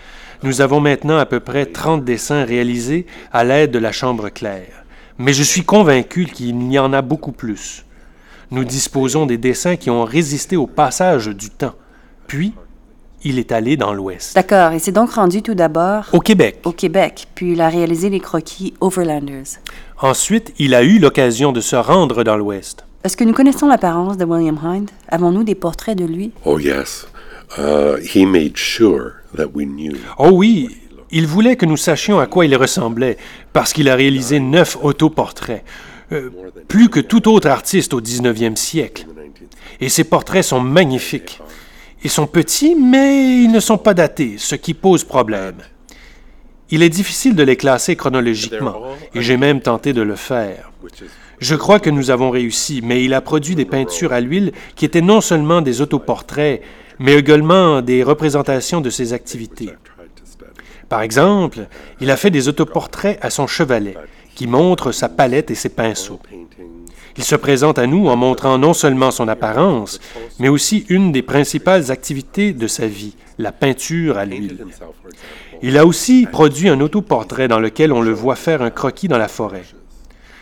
Nous 0.43 0.61
avons 0.61 0.81
maintenant 0.81 1.17
à 1.17 1.25
peu 1.25 1.41
près 1.41 1.65
30 1.65 2.05
dessins 2.05 2.45
réalisés 2.45 3.07
à 3.33 3.45
l'aide 3.45 3.71
de 3.71 3.79
la 3.79 3.93
chambre 3.93 4.29
claire. 4.29 4.85
Mais 5.19 5.33
je 5.33 5.43
suis 5.43 5.63
convaincu 5.65 6.27
qu'il 6.27 6.71
y 6.73 6.79
en 6.79 6.93
a 6.93 7.03
beaucoup 7.03 7.33
plus. 7.33 7.85
Nous 8.51 8.65
disposons 8.65 9.27
des 9.27 9.37
dessins 9.37 9.77
qui 9.77 9.91
ont 9.91 10.05
résisté 10.05 10.57
au 10.57 10.67
passage 10.67 11.27
du 11.29 11.51
temps. 11.51 11.75
Puis, 12.27 12.55
il 13.25 13.39
est 13.39 13.51
allé 13.53 13.77
dans 13.77 13.93
l'Ouest. 13.93 14.35
D'accord. 14.37 14.73
Il 14.73 14.81
s'est 14.81 14.93
donc 14.93 15.11
rendu 15.13 15.43
tout 15.43 15.55
d'abord 15.55 16.05
Au 16.13 16.21
Québec. 16.21 16.61
au 16.65 16.73
Québec, 16.73 17.27
puis 17.35 17.53
il 17.53 17.61
a 17.61 17.69
réalisé 17.69 18.11
les 18.11 18.21
croquis 18.21 18.75
Overlanders. 18.81 19.59
Ensuite, 20.01 20.55
il 20.59 20.75
a 20.75 20.83
eu 20.85 20.99
l'occasion 21.01 21.51
de 21.53 21.61
se 21.61 21.75
rendre 21.77 22.23
dans 22.23 22.37
l'Ouest. 22.37 22.85
Est-ce 23.05 23.17
que 23.17 23.25
nous 23.25 23.33
connaissons 23.33 23.67
l'apparence 23.67 24.17
de 24.17 24.25
William 24.25 24.59
Hind? 24.63 24.91
Avons-nous 25.09 25.43
des 25.45 25.55
portraits 25.57 25.99
de 25.99 26.05
lui? 26.05 26.33
Oh, 26.45 26.59
yes. 26.59 27.07
Uh, 27.57 27.97
he 28.03 28.25
made 28.25 28.57
sure 28.57 29.15
that 29.37 29.49
we 29.55 29.67
knew. 29.67 29.97
Oh 30.19 30.31
oui, 30.33 30.77
il 31.11 31.27
voulait 31.27 31.57
que 31.57 31.67
nous 31.67 31.77
sachions 31.77 32.19
à 32.19 32.27
quoi 32.27 32.47
il 32.47 32.57
ressemblait, 32.57 33.17
parce 33.53 33.73
qu'il 33.73 33.89
a 33.89 33.95
réalisé 33.95 34.41
neuf 34.41 34.77
autoportraits, 34.83 35.65
euh, 36.13 36.31
plus 36.69 36.89
que 36.89 37.01
tout 37.01 37.29
autre 37.29 37.49
artiste 37.49 37.95
au 37.95 38.01
19e 38.01 38.57
siècle. 38.57 39.07
Et 39.81 39.89
ses 39.89 40.05
portraits 40.05 40.45
sont 40.45 40.61
magnifiques. 40.61 41.41
Ils 42.05 42.11
sont 42.11 42.27
petits, 42.27 42.75
mais 42.75 43.43
ils 43.43 43.51
ne 43.51 43.61
sont 43.61 43.79
pas 43.79 43.95
datés, 43.95 44.37
ce 44.39 44.55
qui 44.55 44.75
pose 44.75 45.05
problème. 45.05 45.57
Il 46.71 46.83
est 46.83 46.91
difficile 46.91 47.35
de 47.35 47.43
les 47.43 47.57
classer 47.57 47.97
chronologiquement, 47.97 48.83
et 49.15 49.23
j'ai 49.23 49.37
même 49.37 49.61
tenté 49.61 49.93
de 49.93 50.03
le 50.03 50.17
faire. 50.17 50.71
Je 51.41 51.55
crois 51.55 51.81
que 51.81 51.89
nous 51.89 52.11
avons 52.11 52.31
réussi, 52.31 52.81
mais 52.83 53.05
il 53.05 53.15
a 53.15 53.21
produit 53.21 53.55
des 53.55 53.65
peintures 53.65 54.13
à 54.13 54.21
l'huile 54.21 54.53
qui 54.77 54.85
étaient 54.85 55.01
non 55.01 55.21
seulement 55.21 55.63
des 55.63 55.81
autoportraits, 55.81 56.61
mais 56.99 57.15
également 57.15 57.81
des 57.81 58.03
représentations 58.03 58.81
de 58.81 58.91
ses 58.91 59.13
activités. 59.13 59.71
Par 60.89 61.03
exemple, 61.03 61.67
il 62.01 62.11
a 62.11 62.17
fait 62.17 62.31
des 62.31 62.49
autoportraits 62.49 63.19
à 63.21 63.31
son 63.31 63.47
chevalet, 63.47 63.97
qui 64.35 64.47
montrent 64.47 64.93
sa 64.93 65.09
palette 65.09 65.51
et 65.51 65.55
ses 65.55 65.69
pinceaux. 65.69 66.21
Il 67.17 67.25
se 67.25 67.35
présente 67.35 67.79
à 67.79 67.87
nous 67.87 68.07
en 68.07 68.17
montrant 68.17 68.59
non 68.59 68.73
seulement 68.73 69.11
son 69.11 69.27
apparence, 69.27 69.99
mais 70.39 70.49
aussi 70.49 70.87
une 70.89 71.11
des 71.11 71.23
principales 71.23 71.91
activités 71.91 72.53
de 72.53 72.69
sa 72.69 72.87
vie, 72.87 73.17
la 73.39 73.51
peinture 73.51 74.17
à 74.17 74.25
l'huile. 74.25 74.65
Il 75.61 75.77
a 75.77 75.85
aussi 75.85 76.27
produit 76.31 76.69
un 76.69 76.81
autoportrait 76.81 77.49
dans 77.49 77.59
lequel 77.59 77.93
on 77.93 78.01
le 78.01 78.13
voit 78.13 78.37
faire 78.37 78.63
un 78.63 78.71
croquis 78.71 79.09
dans 79.09 79.19
la 79.19 79.27
forêt. 79.27 79.65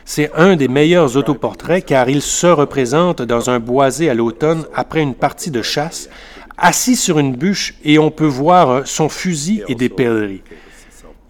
C'est 0.04 0.30
un 0.36 0.54
des 0.54 0.68
meilleurs 0.68 1.16
autoportraits 1.16 1.84
car 1.84 2.08
il 2.08 2.22
se 2.22 2.46
représente 2.46 3.22
dans 3.22 3.50
un 3.50 3.58
boisé 3.58 4.08
à 4.10 4.14
l'automne 4.14 4.66
après 4.74 5.00
une 5.00 5.14
partie 5.14 5.50
de 5.50 5.62
chasse, 5.62 6.10
assis 6.58 6.96
sur 6.96 7.18
une 7.18 7.34
bûche 7.34 7.74
et 7.84 7.98
on 7.98 8.10
peut 8.10 8.26
voir 8.26 8.86
son 8.86 9.08
fusil 9.08 9.62
et 9.68 9.74
des 9.74 9.88
pèleries. 9.88 10.42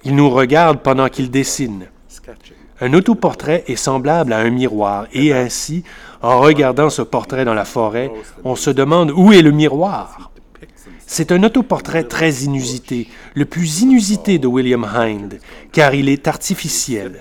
Il 0.05 0.15
nous 0.15 0.31
regarde 0.31 0.81
pendant 0.81 1.09
qu'il 1.09 1.31
dessine. 1.31 1.87
Un 2.81 2.93
autoportrait 2.93 3.65
est 3.67 3.77
semblable 3.77 4.33
à 4.33 4.39
un 4.39 4.51
miroir 4.51 5.07
et 5.13 5.33
ainsi, 5.33 5.83
en 6.23 6.41
regardant 6.41 6.91
ce 6.91 7.03
portrait 7.03 7.45
dans 7.45 7.55
la 7.55 7.65
forêt, 7.65 8.11
on 8.45 8.55
se 8.55 8.71
demande 8.71 9.11
où 9.11 9.33
est 9.33 9.43
le 9.43 9.51
miroir. 9.51 10.31
C'est 11.07 11.33
un 11.33 11.43
autoportrait 11.43 12.05
très 12.05 12.33
inusité, 12.43 13.09
le 13.35 13.45
plus 13.45 13.81
inusité 13.83 14.39
de 14.39 14.47
William 14.47 14.85
Hind, 14.85 15.39
car 15.73 15.95
il 15.95 16.09
est 16.09 16.29
artificiel. 16.29 17.21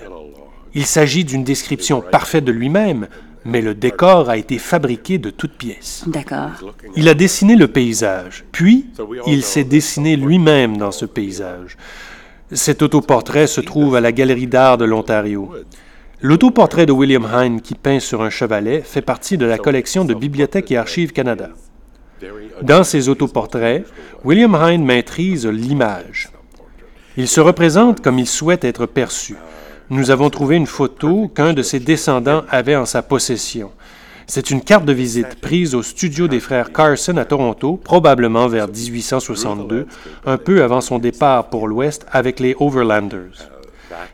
Il 0.74 0.84
s'agit 0.84 1.24
d'une 1.24 1.44
description 1.44 2.02
parfaite 2.02 2.44
de 2.44 2.52
lui-même, 2.52 3.06
mais 3.46 3.60
le 3.60 3.74
décor 3.74 4.28
a 4.28 4.36
été 4.36 4.58
fabriqué 4.58 5.18
de 5.18 5.30
toutes 5.30 5.56
pièces. 5.56 6.04
D'accord. 6.06 6.50
Il 6.96 7.08
a 7.08 7.14
dessiné 7.14 7.56
le 7.56 7.68
paysage, 7.68 8.44
puis 8.52 8.86
il 9.26 9.42
s'est 9.42 9.64
dessiné 9.64 10.16
lui-même 10.16 10.76
dans 10.76 10.90
ce 10.90 11.06
paysage. 11.06 11.76
Cet 12.52 12.82
autoportrait 12.82 13.46
se 13.46 13.60
trouve 13.60 13.96
à 13.96 14.00
la 14.00 14.12
Galerie 14.12 14.46
d'art 14.46 14.78
de 14.78 14.84
l'Ontario. 14.84 15.52
L'autoportrait 16.20 16.86
de 16.86 16.92
William 16.92 17.28
Hine 17.32 17.60
qui 17.60 17.74
peint 17.74 18.00
sur 18.00 18.22
un 18.22 18.30
chevalet 18.30 18.82
fait 18.82 19.02
partie 19.02 19.36
de 19.36 19.46
la 19.46 19.58
collection 19.58 20.04
de 20.04 20.14
Bibliothèque 20.14 20.70
et 20.70 20.76
Archives 20.76 21.12
Canada. 21.12 21.50
Dans 22.62 22.84
ses 22.84 23.08
autoportraits, 23.08 23.84
William 24.24 24.56
Hine 24.60 24.84
maîtrise 24.84 25.46
l'image. 25.46 26.30
Il 27.16 27.28
se 27.28 27.40
représente 27.40 28.00
comme 28.00 28.18
il 28.18 28.26
souhaite 28.26 28.64
être 28.64 28.86
perçu. 28.86 29.36
Nous 29.88 30.10
avons 30.10 30.30
trouvé 30.30 30.56
une 30.56 30.66
photo 30.66 31.28
qu'un 31.28 31.52
de 31.52 31.62
ses 31.62 31.78
descendants 31.78 32.42
avait 32.50 32.74
en 32.74 32.86
sa 32.86 33.02
possession. 33.02 33.70
C'est 34.26 34.50
une 34.50 34.60
carte 34.60 34.84
de 34.84 34.92
visite 34.92 35.40
prise 35.40 35.76
au 35.76 35.82
studio 35.84 36.26
des 36.26 36.40
frères 36.40 36.72
Carson 36.72 37.16
à 37.16 37.24
Toronto, 37.24 37.76
probablement 37.76 38.48
vers 38.48 38.66
1862, 38.66 39.86
un 40.26 40.38
peu 40.38 40.64
avant 40.64 40.80
son 40.80 40.98
départ 40.98 41.50
pour 41.50 41.68
l'Ouest 41.68 42.04
avec 42.10 42.40
les 42.40 42.56
Overlanders. 42.58 43.48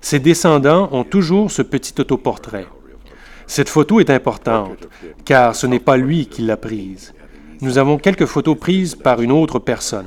Ses 0.03 0.19
descendants 0.19 0.91
ont 0.93 1.05
toujours 1.05 1.51
ce 1.51 1.63
petit 1.63 1.95
autoportrait. 1.99 2.67
Cette 3.47 3.71
photo 3.71 3.99
est 3.99 4.11
importante, 4.11 4.89
car 5.25 5.57
ce 5.57 5.67
n'est 5.67 5.81
pas 5.81 5.97
lui 5.97 6.27
qui 6.27 6.43
l'a 6.43 6.59
prise. 6.59 7.15
Nous 7.63 7.79
avons 7.79 7.97
quelques 7.97 8.27
photos 8.27 8.59
prises 8.59 8.97
par 8.97 9.23
une 9.23 9.31
autre 9.31 9.61
personne. 9.61 10.07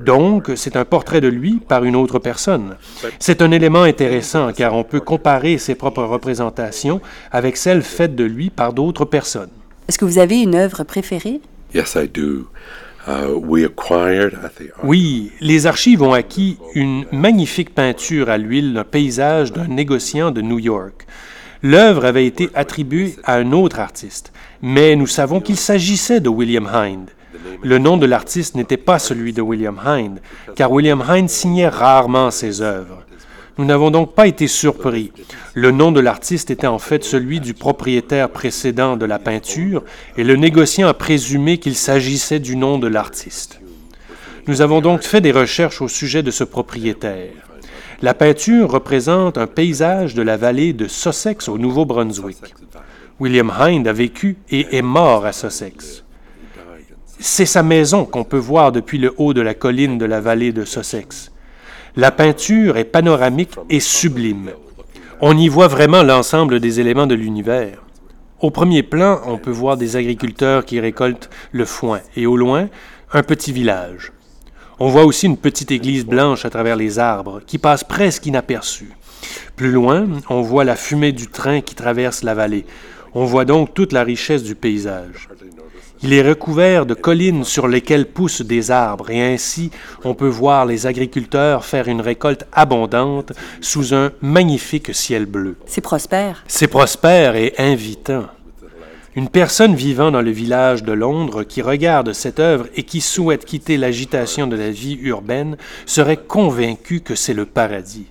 Donc, 0.00 0.50
c'est 0.56 0.74
un 0.74 0.84
portrait 0.84 1.20
de 1.20 1.28
lui 1.28 1.60
par 1.60 1.84
une 1.84 1.94
autre 1.94 2.18
personne. 2.18 2.76
C'est 3.20 3.42
un 3.42 3.52
élément 3.52 3.82
intéressant 3.82 4.52
car 4.52 4.74
on 4.74 4.82
peut 4.82 4.98
comparer 4.98 5.56
ses 5.58 5.76
propres 5.76 6.02
représentations 6.02 7.00
avec 7.30 7.56
celles 7.56 7.82
faites 7.82 8.16
de 8.16 8.24
lui 8.24 8.50
par 8.50 8.72
d'autres 8.72 9.04
personnes. 9.04 9.50
Est-ce 9.86 9.98
que 9.98 10.04
vous 10.04 10.18
avez 10.18 10.40
une 10.40 10.56
œuvre 10.56 10.82
préférée? 10.82 11.40
Yes, 11.72 11.94
I 11.94 12.08
do. 12.08 12.48
Uh, 13.06 13.34
we 13.38 13.64
acquired 13.64 14.34
at 14.44 14.50
the 14.58 14.72
Oui, 14.82 15.30
les 15.40 15.66
archives 15.66 16.02
ont 16.02 16.12
acquis 16.12 16.58
une 16.74 17.06
magnifique 17.12 17.72
peinture 17.72 18.28
à 18.28 18.36
l'huile 18.36 18.74
d'un 18.74 18.84
paysage 18.84 19.52
d'un 19.52 19.68
négociant 19.68 20.32
de 20.32 20.42
New 20.42 20.58
York. 20.58 21.06
L'œuvre 21.62 22.06
avait 22.06 22.26
été 22.26 22.48
attribuée 22.54 23.16
à 23.24 23.36
un 23.36 23.52
autre 23.52 23.80
artiste, 23.80 24.32
mais 24.62 24.96
nous 24.96 25.06
savons 25.06 25.40
qu'il 25.40 25.56
s'agissait 25.56 26.20
de 26.20 26.30
William 26.30 26.66
Hind. 26.66 27.10
Le 27.62 27.78
nom 27.78 27.98
de 27.98 28.06
l'artiste 28.06 28.54
n'était 28.54 28.78
pas 28.78 28.98
celui 28.98 29.34
de 29.34 29.42
William 29.42 29.78
Hind, 29.84 30.20
car 30.56 30.72
William 30.72 31.04
Hind 31.06 31.28
signait 31.28 31.68
rarement 31.68 32.30
ses 32.30 32.62
œuvres. 32.62 33.04
Nous 33.58 33.66
n'avons 33.66 33.90
donc 33.90 34.14
pas 34.14 34.26
été 34.26 34.46
surpris. 34.46 35.12
Le 35.52 35.70
nom 35.70 35.92
de 35.92 36.00
l'artiste 36.00 36.50
était 36.50 36.66
en 36.66 36.78
fait 36.78 37.04
celui 37.04 37.40
du 37.40 37.52
propriétaire 37.52 38.30
précédent 38.30 38.96
de 38.96 39.04
la 39.04 39.18
peinture, 39.18 39.84
et 40.16 40.24
le 40.24 40.36
négociant 40.36 40.88
a 40.88 40.94
présumé 40.94 41.58
qu'il 41.58 41.74
s'agissait 41.74 42.38
du 42.38 42.56
nom 42.56 42.78
de 42.78 42.86
l'artiste. 42.86 43.60
Nous 44.46 44.62
avons 44.62 44.80
donc 44.80 45.02
fait 45.02 45.20
des 45.20 45.32
recherches 45.32 45.82
au 45.82 45.88
sujet 45.88 46.22
de 46.22 46.30
ce 46.30 46.44
propriétaire. 46.44 47.49
La 48.02 48.14
peinture 48.14 48.70
représente 48.70 49.36
un 49.36 49.46
paysage 49.46 50.14
de 50.14 50.22
la 50.22 50.38
vallée 50.38 50.72
de 50.72 50.88
Sussex 50.88 51.48
au 51.48 51.58
Nouveau-Brunswick. 51.58 52.38
William 53.18 53.50
Hind 53.50 53.86
a 53.86 53.92
vécu 53.92 54.38
et 54.48 54.74
est 54.74 54.82
mort 54.82 55.26
à 55.26 55.32
Sussex. 55.32 56.02
C'est 57.18 57.44
sa 57.44 57.62
maison 57.62 58.06
qu'on 58.06 58.24
peut 58.24 58.38
voir 58.38 58.72
depuis 58.72 58.96
le 58.96 59.12
haut 59.18 59.34
de 59.34 59.42
la 59.42 59.52
colline 59.52 59.98
de 59.98 60.06
la 60.06 60.22
vallée 60.22 60.52
de 60.52 60.64
Sussex. 60.64 61.30
La 61.94 62.10
peinture 62.10 62.78
est 62.78 62.84
panoramique 62.84 63.56
et 63.68 63.80
sublime. 63.80 64.52
On 65.20 65.36
y 65.36 65.48
voit 65.48 65.68
vraiment 65.68 66.02
l'ensemble 66.02 66.58
des 66.58 66.80
éléments 66.80 67.06
de 67.06 67.14
l'univers. 67.14 67.82
Au 68.40 68.50
premier 68.50 68.82
plan, 68.82 69.20
on 69.26 69.36
peut 69.36 69.50
voir 69.50 69.76
des 69.76 69.96
agriculteurs 69.96 70.64
qui 70.64 70.80
récoltent 70.80 71.28
le 71.52 71.66
foin 71.66 72.00
et 72.16 72.24
au 72.24 72.38
loin, 72.38 72.70
un 73.12 73.22
petit 73.22 73.52
village. 73.52 74.12
On 74.82 74.88
voit 74.88 75.04
aussi 75.04 75.26
une 75.26 75.36
petite 75.36 75.72
église 75.72 76.06
blanche 76.06 76.46
à 76.46 76.50
travers 76.50 76.74
les 76.74 76.98
arbres 76.98 77.42
qui 77.46 77.58
passe 77.58 77.84
presque 77.84 78.24
inaperçue. 78.24 78.92
Plus 79.54 79.70
loin, 79.70 80.08
on 80.30 80.40
voit 80.40 80.64
la 80.64 80.74
fumée 80.74 81.12
du 81.12 81.26
train 81.26 81.60
qui 81.60 81.74
traverse 81.74 82.22
la 82.22 82.32
vallée. 82.32 82.64
On 83.12 83.26
voit 83.26 83.44
donc 83.44 83.74
toute 83.74 83.92
la 83.92 84.04
richesse 84.04 84.42
du 84.42 84.54
paysage. 84.54 85.28
Il 86.02 86.14
est 86.14 86.26
recouvert 86.26 86.86
de 86.86 86.94
collines 86.94 87.44
sur 87.44 87.68
lesquelles 87.68 88.06
poussent 88.06 88.40
des 88.40 88.70
arbres 88.70 89.10
et 89.10 89.34
ainsi 89.34 89.70
on 90.02 90.14
peut 90.14 90.28
voir 90.28 90.64
les 90.64 90.86
agriculteurs 90.86 91.66
faire 91.66 91.88
une 91.88 92.00
récolte 92.00 92.46
abondante 92.50 93.34
sous 93.60 93.92
un 93.92 94.12
magnifique 94.22 94.94
ciel 94.94 95.26
bleu. 95.26 95.56
C'est 95.66 95.82
prospère. 95.82 96.42
C'est 96.48 96.68
prospère 96.68 97.36
et 97.36 97.52
invitant. 97.58 98.28
Une 99.16 99.28
personne 99.28 99.74
vivant 99.74 100.12
dans 100.12 100.22
le 100.22 100.30
village 100.30 100.84
de 100.84 100.92
Londres 100.92 101.42
qui 101.42 101.62
regarde 101.62 102.12
cette 102.12 102.38
œuvre 102.38 102.66
et 102.76 102.84
qui 102.84 103.00
souhaite 103.00 103.44
quitter 103.44 103.76
l'agitation 103.76 104.46
de 104.46 104.54
la 104.54 104.70
vie 104.70 104.98
urbaine 105.02 105.56
serait 105.84 106.16
convaincu 106.16 107.00
que 107.00 107.16
c'est 107.16 107.34
le 107.34 107.44
paradis. 107.44 108.06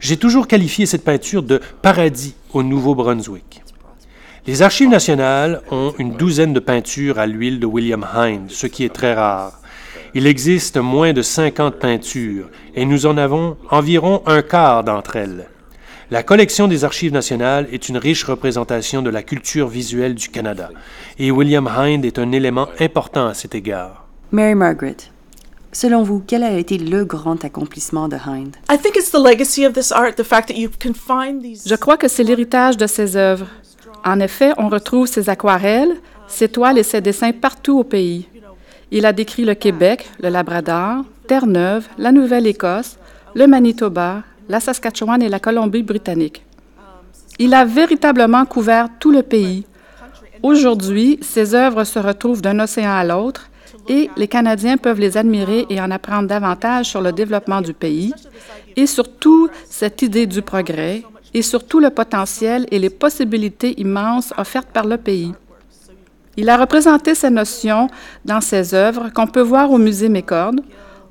J'ai 0.00 0.16
toujours 0.16 0.48
qualifié 0.48 0.86
cette 0.86 1.04
peinture 1.04 1.42
de 1.42 1.60
paradis 1.82 2.34
au 2.54 2.62
Nouveau-Brunswick. 2.62 3.62
Les 4.46 4.62
Archives 4.62 4.88
nationales 4.88 5.60
ont 5.70 5.92
une 5.98 6.16
douzaine 6.16 6.54
de 6.54 6.60
peintures 6.60 7.18
à 7.18 7.26
l'huile 7.26 7.60
de 7.60 7.66
William 7.66 8.06
Hind, 8.14 8.50
ce 8.50 8.66
qui 8.66 8.86
est 8.86 8.94
très 8.94 9.12
rare. 9.12 9.60
Il 10.14 10.26
existe 10.26 10.78
moins 10.78 11.12
de 11.12 11.20
50 11.20 11.74
peintures 11.74 12.48
et 12.74 12.86
nous 12.86 13.04
en 13.04 13.18
avons 13.18 13.58
environ 13.70 14.22
un 14.24 14.40
quart 14.40 14.84
d'entre 14.84 15.16
elles. 15.16 15.50
La 16.12 16.24
collection 16.24 16.66
des 16.66 16.84
Archives 16.84 17.12
nationales 17.12 17.68
est 17.70 17.88
une 17.88 17.96
riche 17.96 18.24
représentation 18.24 19.00
de 19.00 19.10
la 19.10 19.22
culture 19.22 19.68
visuelle 19.68 20.16
du 20.16 20.28
Canada 20.28 20.70
et 21.20 21.30
William 21.30 21.68
Hind 21.68 22.04
est 22.04 22.18
un 22.18 22.32
élément 22.32 22.66
important 22.80 23.28
à 23.28 23.34
cet 23.34 23.54
égard. 23.54 24.08
Mary 24.32 24.56
Margaret, 24.56 24.96
selon 25.70 26.02
vous, 26.02 26.20
quel 26.26 26.42
a 26.42 26.50
été 26.54 26.78
le 26.78 27.04
grand 27.04 27.44
accomplissement 27.44 28.08
de 28.08 28.16
Hind? 28.16 28.56
Je 31.64 31.74
crois 31.76 31.96
que 31.96 32.08
c'est 32.08 32.24
l'héritage 32.24 32.76
de 32.76 32.88
ses 32.88 33.16
œuvres. 33.16 33.46
En 34.04 34.18
effet, 34.18 34.50
on 34.58 34.68
retrouve 34.68 35.06
ses 35.06 35.30
aquarelles, 35.30 35.94
ses 36.26 36.48
toiles 36.48 36.78
et 36.78 36.82
ses 36.82 37.00
dessins 37.00 37.30
partout 37.30 37.78
au 37.78 37.84
pays. 37.84 38.26
Il 38.90 39.06
a 39.06 39.12
décrit 39.12 39.44
le 39.44 39.54
Québec, 39.54 40.10
le 40.20 40.28
Labrador, 40.30 41.04
Terre-Neuve, 41.28 41.86
la 41.98 42.10
Nouvelle-Écosse, 42.10 42.96
le 43.36 43.46
Manitoba, 43.46 44.24
la 44.50 44.58
Saskatchewan 44.58 45.22
et 45.22 45.28
la 45.28 45.38
Colombie-Britannique. 45.38 46.44
Il 47.38 47.54
a 47.54 47.64
véritablement 47.64 48.44
couvert 48.44 48.88
tout 48.98 49.12
le 49.12 49.22
pays. 49.22 49.64
Aujourd'hui, 50.42 51.20
ses 51.22 51.54
œuvres 51.54 51.84
se 51.84 52.00
retrouvent 52.00 52.42
d'un 52.42 52.58
océan 52.58 52.90
à 52.90 53.04
l'autre 53.04 53.48
et 53.88 54.10
les 54.16 54.26
Canadiens 54.26 54.76
peuvent 54.76 54.98
les 54.98 55.16
admirer 55.16 55.66
et 55.70 55.80
en 55.80 55.90
apprendre 55.92 56.28
davantage 56.28 56.86
sur 56.86 57.00
le 57.00 57.12
développement 57.12 57.60
du 57.60 57.72
pays 57.72 58.12
et 58.74 58.86
surtout 58.86 59.48
cette 59.68 60.02
idée 60.02 60.26
du 60.26 60.42
progrès 60.42 61.04
et 61.32 61.42
sur 61.42 61.64
tout 61.64 61.78
le 61.78 61.90
potentiel 61.90 62.66
et 62.72 62.80
les 62.80 62.90
possibilités 62.90 63.80
immenses 63.80 64.34
offertes 64.36 64.70
par 64.72 64.84
le 64.84 64.96
pays. 64.96 65.32
Il 66.36 66.48
a 66.48 66.56
représenté 66.56 67.14
ces 67.14 67.30
notions 67.30 67.88
dans 68.24 68.40
ses 68.40 68.74
œuvres 68.74 69.10
qu'on 69.10 69.28
peut 69.28 69.40
voir 69.40 69.70
au 69.70 69.78
Musée 69.78 70.08
McCord, 70.08 70.54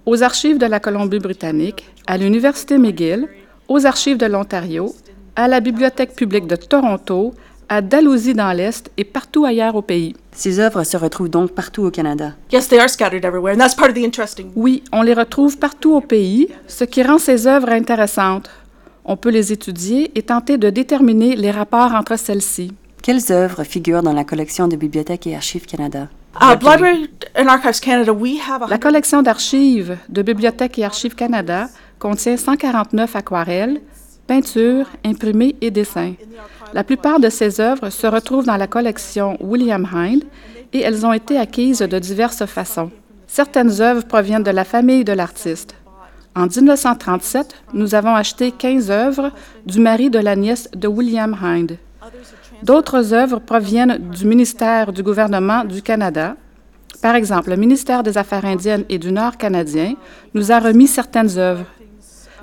aux 0.06 0.24
Archives 0.24 0.58
de 0.58 0.66
la 0.66 0.80
Colombie-Britannique, 0.80 1.86
à 2.08 2.18
l'Université 2.18 2.78
McGill, 2.78 3.28
aux 3.68 3.86
Archives 3.86 4.18
de 4.18 4.26
l'Ontario, 4.26 4.94
à 5.36 5.48
la 5.48 5.60
Bibliothèque 5.60 6.16
publique 6.16 6.48
de 6.48 6.56
Toronto, 6.56 7.34
à 7.70 7.82
Dalhousie 7.82 8.34
dans 8.34 8.52
l'Est 8.52 8.90
et 8.98 9.04
partout 9.04 9.46
ailleurs 9.46 9.76
au 9.76 9.84
pays. 9.84 10.16
Ces 10.32 10.60
œuvres 10.60 10.84
se 10.84 10.98
retrouvent 10.98 11.30
donc 11.30 11.52
partout 11.52 11.84
au 11.84 11.92
Canada. 11.92 12.34
Oui, 14.56 14.84
on 14.92 15.04
les 15.04 15.14
retrouve 15.14 15.58
partout 15.58 15.94
au 15.94 16.02
pays, 16.02 16.50
ce 16.68 16.84
qui 16.84 17.04
rend 17.04 17.20
ces 17.20 17.46
œuvres 17.46 17.70
intéressantes. 17.70 18.50
On 19.06 19.18
peut 19.18 19.30
les 19.30 19.54
étudier 19.54 20.12
et 20.18 20.24
tenter 20.24 20.58
de 20.58 20.70
déterminer 20.70 21.36
les 21.36 21.52
rapports 21.52 21.94
entre 21.94 22.18
celles-ci. 22.18 22.74
Quelles 23.02 23.32
œuvres 23.32 23.64
figurent 23.64 24.04
dans 24.04 24.14
la 24.14 24.24
collection 24.24 24.68
de 24.68 24.76
Bibliothèque 24.76 25.28
et 25.28 25.36
Archives 25.36 25.66
Canada? 25.66 26.10
La 28.68 28.78
collection 28.78 29.22
d'archives 29.22 29.98
de 30.10 30.22
Bibliothèque 30.22 30.80
et 30.80 30.86
Archives 30.86 31.15
Canada 31.15 31.68
contient 31.98 32.38
149 32.38 33.15
aquarelles, 33.15 33.82
peintures, 34.28 34.88
imprimés 35.04 35.56
et 35.62 35.72
dessins. 35.72 36.13
La 36.74 36.84
plupart 36.84 37.20
de 37.20 37.30
ces 37.30 37.60
œuvres 37.60 37.89
se 37.89 38.06
retrouvent 38.06 38.46
dans 38.46 38.58
la 38.58 38.68
collection 38.68 39.38
William 39.39 39.88
Hind 39.92 40.24
et 40.72 40.82
elles 40.82 41.06
ont 41.06 41.13
été 41.13 41.38
acquises 41.38 41.80
de 41.80 42.00
diverses 42.00 42.46
façons. 42.46 42.92
Certaines 43.28 43.82
œuvres 43.82 44.06
proviennent 44.06 44.44
de 44.44 44.52
la 44.52 44.65
famille 44.65 45.04
de 45.04 45.13
l'artiste. 45.13 45.76
En 46.36 46.46
1937, 46.46 47.56
nous 47.74 47.96
avons 47.96 48.13
acheté 48.13 48.52
15 48.52 48.92
œuvres 48.92 49.32
du 49.65 49.80
mari 49.80 50.10
de 50.10 50.20
la 50.20 50.36
nièce 50.36 50.70
de 50.76 50.88
William 50.88 51.36
Hind. 51.42 51.78
D'autres 52.63 53.13
œuvres 53.13 53.39
proviennent 53.39 53.98
du 53.98 54.26
ministère 54.26 54.91
du 54.91 55.04
gouvernement 55.04 55.63
du 55.63 55.82
Canada. 55.82 56.36
Par 57.02 57.15
exemple, 57.15 57.50
le 57.50 57.56
ministère 57.56 58.04
des 58.04 58.17
Affaires 58.17 58.45
indiennes 58.45 58.84
et 58.89 58.98
du 58.98 59.12
Nord 59.12 59.38
canadien 59.38 59.93
nous 60.34 60.52
a 60.52 60.60
remis 60.60 60.88
certaines 60.88 61.38
œuvres. 61.38 61.65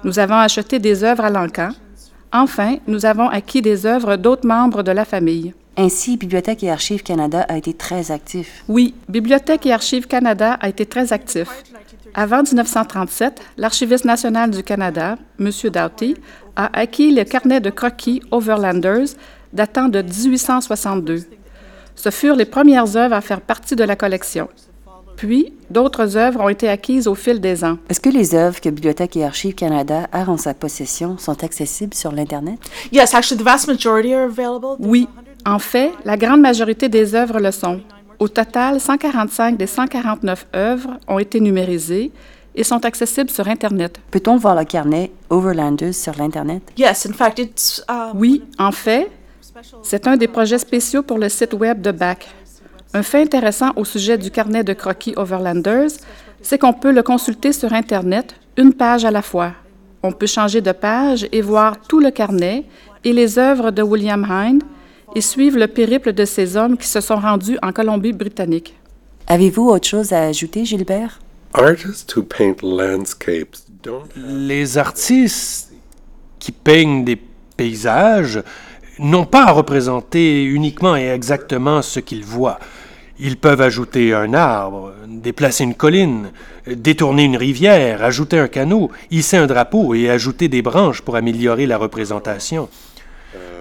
Nous 0.05 0.19
avons 0.19 0.37
acheté 0.37 0.79
des 0.79 1.05
œuvres 1.05 1.25
à 1.25 1.31
Lancan. 1.31 1.71
Enfin, 2.33 2.77
nous 2.87 3.05
avons 3.05 3.29
acquis 3.29 3.63
des 3.63 3.87
œuvres 3.87 4.17
d'autres 4.17 4.47
membres 4.47 4.83
de 4.83 4.93
la 4.93 5.05
famille. 5.05 5.55
Ainsi, 5.77 6.17
Bibliothèque 6.17 6.65
et 6.65 6.71
Archives 6.71 7.03
Canada 7.03 7.45
a 7.49 7.59
été 7.59 7.75
très 7.75 8.11
actif. 8.11 8.65
Oui, 8.67 8.95
Bibliothèque 9.11 9.67
et 9.67 9.73
Archives 9.73 10.07
Canada 10.07 10.57
a 10.61 10.69
été 10.71 10.87
très 10.87 11.13
actif. 11.13 11.49
Avant 12.15 12.43
1937, 12.43 13.43
l'archiviste 13.59 14.07
national 14.07 14.51
du 14.51 14.63
Canada, 14.63 15.17
M. 15.39 15.51
Doughty, 15.71 16.15
a 16.57 16.79
acquis 16.79 17.15
le 17.15 17.25
carnet 17.25 17.61
de 17.61 17.69
croquis 17.69 18.23
Overlanders 18.31 19.09
datant 19.57 19.89
de 19.89 20.03
1862. 20.03 21.25
Ce 21.97 22.11
furent 22.11 22.37
les 22.37 22.45
premières 22.45 22.97
œuvres 22.97 23.15
à 23.15 23.21
faire 23.21 23.41
partie 23.41 23.75
de 23.75 23.83
la 23.83 23.97
collection. 23.97 24.49
Puis, 25.17 25.55
d'autres 25.71 26.19
œuvres 26.19 26.41
ont 26.41 26.51
été 26.51 26.69
acquises 26.69 27.09
au 27.09 27.15
fil 27.15 27.41
des 27.41 27.65
ans. 27.65 27.79
Est-ce 27.89 28.01
que 28.01 28.11
les 28.11 28.35
œuvres 28.35 28.61
que 28.61 28.69
Bibliothèque 28.69 29.17
et 29.17 29.25
Archives 29.25 29.55
Canada 29.55 30.07
a 30.13 30.29
en 30.31 30.37
sa 30.37 30.53
possession 30.53 31.17
sont 31.17 31.43
accessibles 31.43 31.95
sur 31.95 32.13
l'Internet? 32.13 32.59
Yes, 32.93 33.15
actually, 33.15 33.41
the 33.41 33.45
vast 33.45 33.67
majority 33.67 34.13
are 34.13 34.25
available. 34.25 34.77
Oui, 34.79 35.09
en 35.47 35.59
fait, 35.59 35.91
la 36.05 36.19
grande 36.19 36.43
majorité 36.43 36.91
des 36.91 37.15
œuvres 37.15 37.41
le 37.41 37.51
sont. 37.51 37.81
Au 38.19 38.29
total, 38.29 38.79
145 38.79 39.57
des 39.57 39.67
149 39.67 40.47
œuvres 40.55 40.99
ont 41.09 41.19
été 41.19 41.41
numérisées 41.41 42.13
et 42.55 42.65
sont 42.65 42.85
accessibles 42.85 43.31
sur 43.31 43.49
Internet. 43.49 43.99
Peut-on 44.11 44.37
voir 44.37 44.55
le 44.55 44.65
carnet 44.65 45.11
Overlanders 45.31 45.95
sur 45.95 46.13
l'Internet? 46.19 46.63
Yes, 46.77 47.07
in 47.07 47.13
fact, 47.15 47.39
it's. 47.39 47.83
Um, 47.89 48.13
Oui, 48.15 48.43
en 48.59 48.73
fait, 48.73 49.11
c'est 49.83 50.07
un 50.07 50.17
des 50.17 50.29
projets 50.29 50.59
spéciaux 50.59 51.03
pour 51.03 51.19
le 51.19 51.29
site 51.29 51.55
web 51.55 51.81
de 51.81 51.91
BAC. 51.91 52.29
Un 52.95 53.03
fait 53.03 53.23
intéressant 53.23 53.73
au 53.77 53.85
sujet 53.85 54.19
du 54.19 54.31
carnet 54.31 54.65
de 54.65 54.73
croquis 54.73 55.15
Overlanders, 55.17 55.91
c'est 56.43 56.59
qu'on 56.59 56.73
peut 56.73 56.93
le 56.93 57.03
consulter 57.03 57.53
sur 57.53 57.73
Internet, 57.73 58.35
une 58.57 58.73
page 58.73 59.05
à 59.05 59.11
la 59.11 59.23
fois. 59.23 59.53
On 60.03 60.13
peut 60.13 60.27
changer 60.27 60.61
de 60.61 60.73
page 60.73 61.27
et 61.33 61.41
voir 61.41 61.81
tout 61.81 62.01
le 62.01 62.11
carnet 62.11 62.65
et 63.05 63.13
les 63.13 63.39
œuvres 63.39 63.71
de 63.71 63.83
William 63.83 64.25
Hind 64.25 64.63
et 65.15 65.21
suivre 65.21 65.59
le 65.59 65.67
périple 65.67 66.13
de 66.13 66.25
ces 66.25 66.57
hommes 66.57 66.77
qui 66.77 66.87
se 66.87 67.01
sont 67.01 67.17
rendus 67.17 67.59
en 67.63 67.73
Colombie-Britannique. 67.73 68.75
Avez-vous 69.27 69.69
autre 69.69 69.89
chose 69.89 70.13
à 70.13 70.23
ajouter, 70.25 70.65
Gilbert? 70.65 71.19
Artists 71.55 72.15
who 72.15 72.23
paint 72.23 72.63
landscapes 72.63 73.57
don't 73.83 74.09
Les 74.17 74.79
artistes 74.79 75.73
qui 76.39 76.53
peignent 76.53 77.05
des 77.05 77.19
paysages 77.57 78.43
n'ont 78.99 79.27
pas 79.27 79.47
à 79.47 79.53
représenter 79.53 80.45
uniquement 80.45 80.97
et 80.97 81.09
exactement 81.09 81.83
ce 81.83 82.01
qu'ils 82.01 82.25
voient. 82.25 82.59
Ils 83.19 83.39
peuvent 83.39 83.63
ajouter 83.63 84.13
un 84.13 84.35
arbre, 84.35 84.93
déplacer 85.07 85.65
une 85.65 85.75
colline, 85.75 86.33
détourner 86.67 87.25
une 87.25 87.37
rivière, 87.37 88.05
ajouter 88.05 88.39
un 88.39 88.49
canot, 88.49 88.91
hisser 89.11 89.39
un 89.39 89.47
drapeau 89.47 89.95
et 89.95 90.11
ajouter 90.11 90.49
des 90.49 90.61
branches 90.61 91.01
pour 91.01 91.17
améliorer 91.17 91.67
la 91.67 91.79
représentation. 91.79 92.69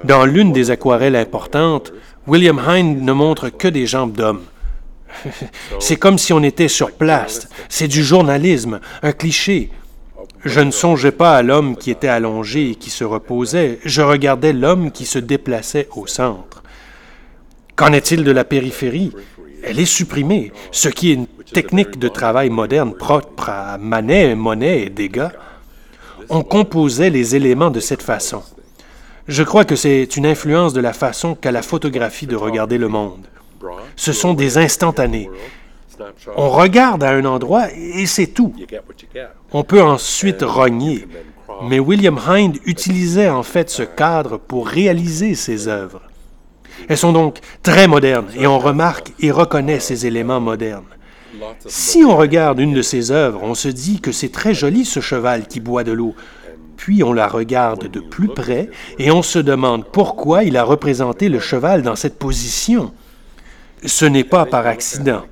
Dans 0.04 0.26
l'une 0.26 0.52
des 0.52 0.72
aquarelles 0.72 1.16
importantes, 1.16 1.94
William 2.28 2.60
Hind 2.60 3.02
ne 3.02 3.14
montre 3.14 3.50
que 3.50 3.68
des 3.68 3.88
jambes 3.88 4.14
d'homme. 4.14 4.42
C'est 5.80 5.96
comme 5.96 6.18
si 6.18 6.34
on 6.34 6.44
était 6.44 6.68
sur 6.68 6.92
place. 6.92 7.48
C'est 7.70 7.88
du 7.88 8.04
journalisme, 8.04 8.80
un 9.02 9.12
cliché. 9.14 9.72
Je 10.46 10.60
ne 10.60 10.70
songeais 10.70 11.12
pas 11.12 11.36
à 11.36 11.42
l'homme 11.42 11.76
qui 11.76 11.90
était 11.90 12.08
allongé 12.08 12.70
et 12.70 12.76
qui 12.76 12.92
se 12.92 13.04
reposait, 13.04 13.80
je 13.84 14.04
regardais 14.04 14.54
l'homme 14.54 14.92
qui 14.92 15.06
se 15.06 15.18
déplaçait 15.18 15.90
au 15.96 16.06
centre. 16.06 16.62
Qu'en 17.76 17.92
est-il 17.92 18.24
de 18.24 18.32
la 18.32 18.44
périphérie? 18.44 19.12
Elle 19.64 19.80
est 19.80 19.86
supprimée, 19.86 20.52
ce 20.72 20.88
qui 20.88 21.10
est 21.10 21.16
une 21.16 21.26
technique 21.52 21.98
de 21.98 22.08
travail 22.08 22.52
moderne 22.52 22.94
propre 22.94 23.50
à 23.50 23.80
Manet, 23.80 24.36
Monet 24.36 24.84
et 24.84 24.90
Degas. 24.92 25.32
On 26.30 26.44
composait 26.44 27.10
les 27.10 27.36
éléments 27.36 27.72
de 27.72 27.80
cette 27.80 28.04
façon. 28.04 28.44
Je 29.28 29.42
crois 29.42 29.66
que 29.66 29.76
c'est 29.76 30.16
une 30.16 30.28
influence 30.28 30.74
de 30.74 30.82
la 30.82 30.94
façon 30.94 31.34
qu'a 31.34 31.52
la 31.52 31.64
photographie 31.64 32.28
de 32.28 32.36
regarder 32.36 32.78
le 32.78 32.88
monde. 32.88 33.26
Ce 33.96 34.14
sont 34.14 34.36
des 34.36 34.60
instantanés. 34.60 35.28
On 36.36 36.50
regarde 36.50 37.04
à 37.04 37.12
un 37.12 37.26
endroit 37.26 37.72
et 37.72 38.06
c'est 38.06 38.28
tout. 38.28 38.54
On 39.52 39.64
peut 39.64 39.82
ensuite 39.82 40.42
rogner. 40.42 41.08
Mais 41.64 41.80
William 41.80 42.20
Hind 42.28 42.58
utilisait 42.66 43.30
en 43.30 43.44
fait 43.44 43.70
ce 43.70 43.84
cadre 43.84 44.38
pour 44.38 44.68
réaliser 44.68 45.36
ses 45.36 45.68
œuvres. 45.68 46.02
Elles 46.90 46.98
sont 46.98 47.14
donc 47.14 47.40
très 47.64 47.88
modernes 47.88 48.28
et 48.36 48.48
on 48.48 48.60
remarque 48.60 49.14
et 49.20 49.32
reconnaît 49.32 49.80
ces 49.80 50.06
éléments 50.06 50.42
modernes. 50.42 50.84
Si 51.66 52.04
on 52.04 52.16
regarde 52.16 52.60
une 52.60 52.74
de 52.74 52.82
ses 52.82 53.12
œuvres, 53.12 53.42
on 53.44 53.56
se 53.56 53.68
dit 53.68 54.00
que 54.00 54.12
c'est 54.12 54.32
très 54.32 54.54
joli 54.54 54.86
ce 54.86 55.00
cheval 55.00 55.48
qui 55.48 55.60
boit 55.60 55.84
de 55.84 55.92
l'eau. 55.92 56.16
Puis 56.78 57.04
on 57.04 57.14
la 57.14 57.28
regarde 57.28 57.90
de 57.90 58.00
plus 58.00 58.28
près 58.28 58.70
et 59.00 59.12
on 59.12 59.22
se 59.22 59.40
demande 59.40 59.86
pourquoi 59.86 60.44
il 60.44 60.58
a 60.58 60.64
représenté 60.64 61.30
le 61.30 61.40
cheval 61.40 61.82
dans 61.82 61.96
cette 61.96 62.20
position. 62.20 62.94
Ce 63.86 64.06
n'est 64.06 64.24
pas 64.24 64.46
par 64.46 64.68
accident. 64.68 65.24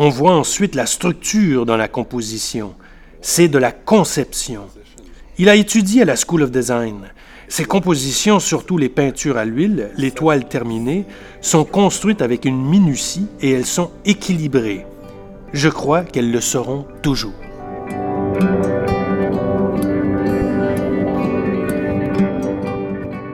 On 0.00 0.10
voit 0.10 0.36
ensuite 0.36 0.76
la 0.76 0.86
structure 0.86 1.66
dans 1.66 1.76
la 1.76 1.88
composition. 1.88 2.76
C'est 3.20 3.48
de 3.48 3.58
la 3.58 3.72
conception. 3.72 4.66
Il 5.38 5.48
a 5.48 5.56
étudié 5.56 6.02
à 6.02 6.04
la 6.04 6.14
School 6.14 6.44
of 6.44 6.52
Design. 6.52 7.08
Ses 7.48 7.64
compositions, 7.64 8.38
surtout 8.38 8.78
les 8.78 8.90
peintures 8.90 9.36
à 9.36 9.44
l'huile, 9.44 9.90
les 9.96 10.12
toiles 10.12 10.46
terminées, 10.46 11.04
sont 11.40 11.64
construites 11.64 12.22
avec 12.22 12.44
une 12.44 12.64
minutie 12.64 13.26
et 13.40 13.50
elles 13.50 13.66
sont 13.66 13.90
équilibrées. 14.04 14.86
Je 15.52 15.68
crois 15.68 16.04
qu'elles 16.04 16.30
le 16.30 16.40
seront 16.40 16.86
toujours. 17.02 17.34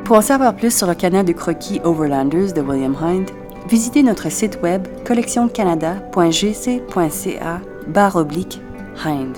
Pour 0.05 0.16
en 0.16 0.22
savoir 0.22 0.57
plus 0.57 0.74
sur 0.74 0.87
le 0.87 0.94
canal 0.94 1.27
de 1.27 1.33
croquis 1.33 1.81
Overlanders 1.85 2.55
de 2.55 2.62
William 2.62 2.96
Hind, 2.98 3.31
visitez 3.68 4.03
notre 4.03 4.31
site 4.31 4.59
web 4.62 4.87
collectioncanada.gc.ca 5.07 7.61
barre 7.87 8.16
oblique 8.16 8.61
Hind. 9.05 9.37